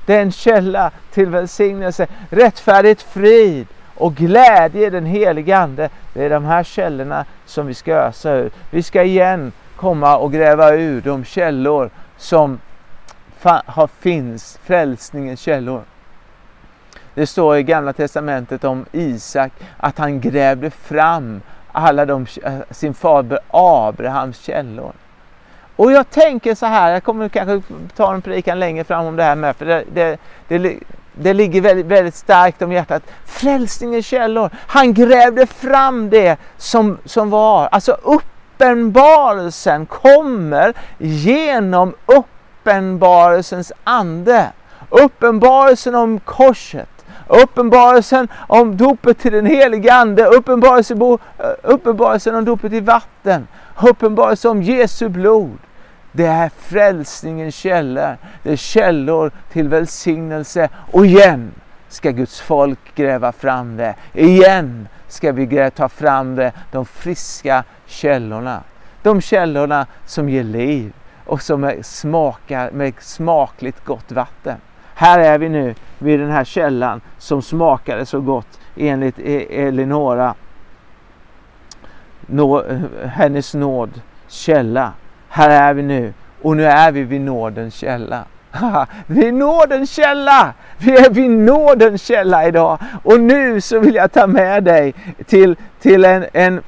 Det 0.05 0.15
är 0.15 0.21
en 0.21 0.31
källa 0.31 0.91
till 1.13 1.29
välsignelse. 1.29 2.07
Rättfärdighet, 2.29 3.01
frid 3.01 3.67
och 3.95 4.15
glädje 4.15 4.87
i 4.87 4.89
den 4.89 5.05
helige 5.05 5.57
Ande. 5.57 5.89
Det 6.13 6.25
är 6.25 6.29
de 6.29 6.45
här 6.45 6.63
källorna 6.63 7.25
som 7.45 7.67
vi 7.67 7.73
ska 7.73 7.93
ösa 7.93 8.31
ur. 8.31 8.51
Vi 8.69 8.83
ska 8.83 9.03
igen 9.03 9.51
komma 9.75 10.17
och 10.17 10.31
gräva 10.31 10.71
ur 10.71 11.01
de 11.01 11.25
källor 11.25 11.89
som 12.17 12.59
finns, 13.99 14.59
frälsningens 14.63 15.39
källor. 15.39 15.83
Det 17.13 17.27
står 17.27 17.57
i 17.57 17.63
Gamla 17.63 17.93
Testamentet 17.93 18.63
om 18.63 18.85
Isak 18.91 19.51
att 19.77 19.97
han 19.97 20.21
grävde 20.21 20.71
fram 20.71 21.41
alla 21.71 22.05
de, 22.05 22.27
eh, 22.43 22.53
sin 22.71 22.93
fader 22.93 23.39
Abrahams 23.51 24.39
källor. 24.39 24.93
Och 25.75 25.91
jag 25.91 26.09
tänker 26.09 26.55
så 26.55 26.65
här, 26.65 26.93
jag 26.93 27.03
kommer 27.03 27.29
kanske 27.29 27.61
ta 27.95 28.13
en 28.13 28.21
predikan 28.21 28.59
längre 28.59 28.83
fram 28.83 29.05
om 29.05 29.15
det 29.15 29.23
här 29.23 29.35
med, 29.35 29.55
för 29.55 29.65
det, 29.65 29.83
det, 29.93 30.19
det, 30.47 30.79
det 31.13 31.33
ligger 31.33 31.61
väldigt, 31.61 31.85
väldigt 31.85 32.15
starkt 32.15 32.61
om 32.61 32.71
hjärtat. 32.71 33.03
Frälsningens 33.25 34.05
källor, 34.05 34.49
han 34.67 34.93
grävde 34.93 35.45
fram 35.47 36.09
det 36.09 36.37
som, 36.57 36.97
som 37.05 37.29
var, 37.29 37.67
alltså 37.67 37.97
uppenbarelsen 38.01 39.85
kommer 39.85 40.73
genom 40.97 41.93
uppenbarelsens 42.05 43.71
ande. 43.83 44.51
Uppenbarelsen 44.89 45.95
om 45.95 46.19
korset, 46.19 47.00
Uppenbarelsen 47.31 48.27
om 48.47 48.77
dopet 48.77 49.19
till 49.19 49.31
den 49.31 49.45
helige 49.45 49.93
Ande, 49.93 50.25
uppenbarelsen, 50.25 51.01
eh, 51.01 51.17
uppenbarelsen 51.63 52.35
om 52.35 52.45
dopet 52.45 52.73
i 52.73 52.79
vatten, 52.79 53.47
uppenbarelsen 53.81 54.51
om 54.51 54.63
Jesu 54.63 55.09
blod. 55.09 55.57
Det 56.11 56.25
är 56.25 56.51
frälsningens 56.57 57.55
källor. 57.55 58.17
Det 58.43 58.51
är 58.51 58.55
källor 58.55 59.31
till 59.51 59.67
välsignelse. 59.67 60.69
Och 60.91 61.05
igen 61.05 61.51
ska 61.89 62.11
Guds 62.11 62.41
folk 62.41 62.95
gräva 62.95 63.31
fram 63.31 63.77
det. 63.77 63.95
Igen 64.13 64.87
ska 65.07 65.31
vi 65.31 65.71
ta 65.75 65.89
fram 65.89 66.35
det, 66.35 66.51
de 66.71 66.85
friska 66.85 67.63
källorna. 67.85 68.63
De 69.03 69.21
källorna 69.21 69.87
som 70.05 70.29
ger 70.29 70.43
liv 70.43 70.93
och 71.25 71.41
som 71.41 71.73
smakar 71.83 72.71
med 72.71 72.93
smakligt 72.99 73.85
gott 73.85 74.11
vatten. 74.11 74.57
Här 75.01 75.19
är 75.19 75.37
vi 75.37 75.49
nu 75.49 75.75
vid 75.99 76.19
den 76.19 76.31
här 76.31 76.43
källan 76.43 77.01
som 77.17 77.41
smakade 77.41 78.05
så 78.05 78.21
gott 78.21 78.59
enligt 78.77 79.19
e- 79.19 79.67
Elinora. 79.67 80.33
Nå, 82.21 82.63
hennes 83.05 83.53
nåd 83.53 84.01
källa. 84.27 84.91
Här 85.29 85.49
är 85.49 85.73
vi 85.73 85.83
nu 85.83 86.13
och 86.41 86.57
nu 86.57 86.65
är 86.65 86.91
vi 86.91 87.03
vid 87.03 87.21
nådens 87.21 87.75
källa. 87.75 88.23
Vi 89.07 89.27
är 89.27 89.31
nådens 89.31 89.91
källa! 89.91 90.53
Vi 90.77 90.97
är 90.97 91.09
vid 91.09 91.31
nådens 91.31 92.01
källa 92.01 92.47
idag. 92.47 92.77
Och 93.03 93.19
nu 93.19 93.61
så 93.61 93.79
vill 93.79 93.95
jag 93.95 94.11
ta 94.11 94.27
med 94.27 94.63
dig 94.63 94.93
till, 95.25 95.55
till 95.79 96.05
en, 96.05 96.25
en, 96.33 96.61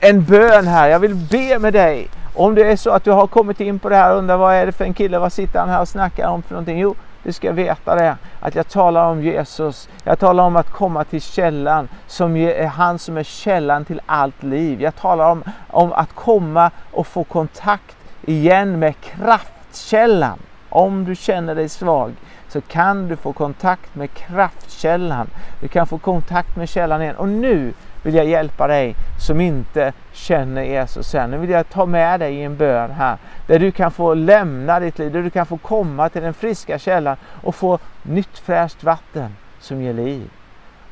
en 0.00 0.24
bön 0.24 0.66
här. 0.66 0.88
Jag 0.88 0.98
vill 0.98 1.14
be 1.14 1.58
med 1.58 1.72
dig. 1.72 2.08
Om 2.34 2.54
det 2.54 2.70
är 2.70 2.76
så 2.76 2.90
att 2.90 3.04
du 3.04 3.10
har 3.10 3.26
kommit 3.26 3.60
in 3.60 3.78
på 3.78 3.88
det 3.88 3.96
här 3.96 4.12
och 4.12 4.18
undrar 4.18 4.36
vad 4.36 4.54
är 4.54 4.66
det 4.66 4.72
för 4.72 4.84
en 4.84 4.94
kille, 4.94 5.18
vad 5.18 5.32
sitter 5.32 5.60
han 5.60 5.68
här 5.68 5.80
och 5.80 5.88
snackar 5.88 6.28
om 6.28 6.42
för 6.42 6.54
någonting? 6.54 6.78
Jo, 6.78 6.94
du 7.24 7.32
ska 7.32 7.52
veta 7.52 7.94
det, 7.94 8.16
att 8.40 8.54
jag 8.54 8.68
talar 8.68 9.10
om 9.10 9.22
Jesus. 9.22 9.88
Jag 10.04 10.18
talar 10.18 10.44
om 10.44 10.56
att 10.56 10.70
komma 10.70 11.04
till 11.04 11.22
källan, 11.22 11.88
som 12.06 12.36
är 12.36 12.66
han 12.66 12.98
som 12.98 13.16
är 13.16 13.22
källan 13.22 13.84
till 13.84 14.00
allt 14.06 14.42
liv. 14.42 14.82
Jag 14.82 14.96
talar 14.96 15.30
om, 15.30 15.44
om 15.70 15.92
att 15.92 16.12
komma 16.14 16.70
och 16.92 17.06
få 17.06 17.24
kontakt 17.24 17.96
igen 18.22 18.78
med 18.78 19.00
kraftkällan. 19.00 20.38
Om 20.68 21.04
du 21.04 21.16
känner 21.16 21.54
dig 21.54 21.68
svag 21.68 22.12
så 22.48 22.60
kan 22.60 23.08
du 23.08 23.16
få 23.16 23.32
kontakt 23.32 23.94
med 23.94 24.14
kraftkällan. 24.14 25.26
Du 25.60 25.68
kan 25.68 25.86
få 25.86 25.98
kontakt 25.98 26.56
med 26.56 26.68
källan 26.68 27.02
igen. 27.02 27.16
Och 27.16 27.28
nu 27.28 27.72
vill 28.04 28.14
jag 28.14 28.26
hjälpa 28.26 28.66
dig 28.66 28.96
som 29.18 29.40
inte 29.40 29.92
känner 30.12 30.62
Jesus 30.62 31.14
än. 31.14 31.30
Nu 31.30 31.38
vill 31.38 31.50
jag 31.50 31.68
ta 31.68 31.86
med 31.86 32.20
dig 32.20 32.34
i 32.34 32.42
en 32.42 32.56
bön 32.56 32.90
här 32.90 33.18
där 33.46 33.58
du 33.58 33.70
kan 33.70 33.90
få 33.90 34.14
lämna 34.14 34.80
ditt 34.80 34.98
liv, 34.98 35.12
där 35.12 35.22
du 35.22 35.30
kan 35.30 35.46
få 35.46 35.56
komma 35.56 36.08
till 36.08 36.22
den 36.22 36.34
friska 36.34 36.78
källan 36.78 37.16
och 37.42 37.54
få 37.54 37.78
nytt 38.02 38.38
fräscht 38.38 38.84
vatten 38.84 39.36
som 39.60 39.82
ger 39.82 39.92
liv. 39.92 40.30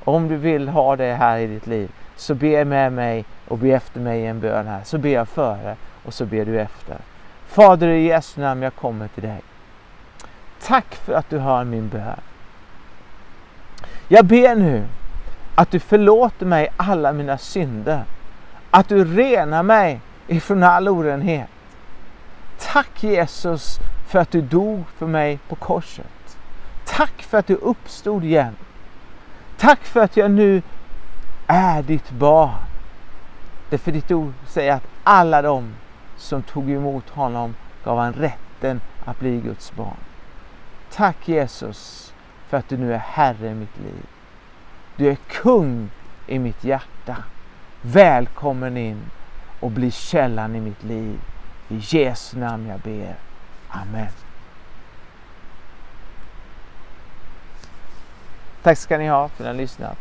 Om 0.04 0.28
du 0.28 0.36
vill 0.36 0.68
ha 0.68 0.96
det 0.96 1.14
här 1.14 1.38
i 1.38 1.46
ditt 1.46 1.66
liv 1.66 1.90
så 2.16 2.34
be 2.34 2.64
med 2.64 2.92
mig 2.92 3.24
och 3.48 3.58
be 3.58 3.68
efter 3.68 4.00
mig 4.00 4.20
i 4.20 4.26
en 4.26 4.40
bön 4.40 4.66
här. 4.66 4.80
Så 4.84 4.98
ber 4.98 5.08
jag 5.08 5.28
före 5.28 5.76
och 6.04 6.14
så 6.14 6.26
ber 6.26 6.44
du 6.44 6.60
efter. 6.60 6.96
Fader 7.46 7.88
i 7.88 8.06
Jesu 8.06 8.40
namn, 8.40 8.62
jag 8.62 8.74
kommer 8.74 9.08
till 9.08 9.22
dig. 9.22 9.40
Tack 10.62 10.94
för 10.94 11.12
att 11.12 11.30
du 11.30 11.38
hör 11.38 11.64
min 11.64 11.88
bön. 11.88 12.20
Jag 14.08 14.24
ber 14.24 14.54
nu 14.54 14.84
att 15.62 15.70
du 15.70 15.80
förlåter 15.80 16.46
mig 16.46 16.68
alla 16.76 17.12
mina 17.12 17.38
synder. 17.38 18.04
Att 18.70 18.88
du 18.88 19.04
renar 19.04 19.62
mig 19.62 20.00
ifrån 20.26 20.62
all 20.62 20.88
orenhet. 20.88 21.48
Tack 22.58 23.02
Jesus 23.02 23.78
för 24.08 24.18
att 24.18 24.30
du 24.30 24.40
dog 24.40 24.84
för 24.96 25.06
mig 25.06 25.38
på 25.48 25.54
korset. 25.54 26.38
Tack 26.84 27.22
för 27.22 27.38
att 27.38 27.46
du 27.46 27.54
uppstod 27.54 28.24
igen. 28.24 28.56
Tack 29.58 29.84
för 29.84 30.00
att 30.00 30.16
jag 30.16 30.30
nu 30.30 30.62
är 31.46 31.82
ditt 31.82 32.10
barn. 32.10 32.64
Det 33.70 33.78
för 33.78 33.92
ditt 33.92 34.10
ord 34.10 34.32
säger 34.46 34.72
att 34.72 34.86
alla 35.04 35.42
de 35.42 35.74
som 36.16 36.42
tog 36.42 36.70
emot 36.70 37.10
honom 37.10 37.54
gav 37.84 37.98
han 37.98 38.12
rätten 38.12 38.80
att 39.04 39.18
bli 39.18 39.40
Guds 39.40 39.72
barn. 39.76 39.96
Tack 40.92 41.28
Jesus 41.28 42.12
för 42.48 42.56
att 42.56 42.68
du 42.68 42.76
nu 42.76 42.94
är 42.94 42.98
Herre 42.98 43.48
i 43.48 43.54
mitt 43.54 43.78
liv. 43.78 44.06
Du 44.96 45.08
är 45.08 45.14
kung 45.14 45.90
i 46.26 46.38
mitt 46.38 46.64
hjärta. 46.64 47.16
Välkommen 47.82 48.76
in 48.76 49.00
och 49.60 49.70
bli 49.70 49.90
källan 49.90 50.56
i 50.56 50.60
mitt 50.60 50.82
liv. 50.82 51.20
I 51.68 51.80
Jesu 51.82 52.38
namn 52.38 52.66
jag 52.68 52.80
ber. 52.80 53.16
Amen. 53.68 54.12
Tack 58.62 58.78
ska 58.78 58.98
ni 58.98 59.08
ha 59.08 59.28
för 59.28 59.34
att 59.34 59.40
ni 59.40 59.46
har 59.46 59.54
lyssnat. 59.54 59.98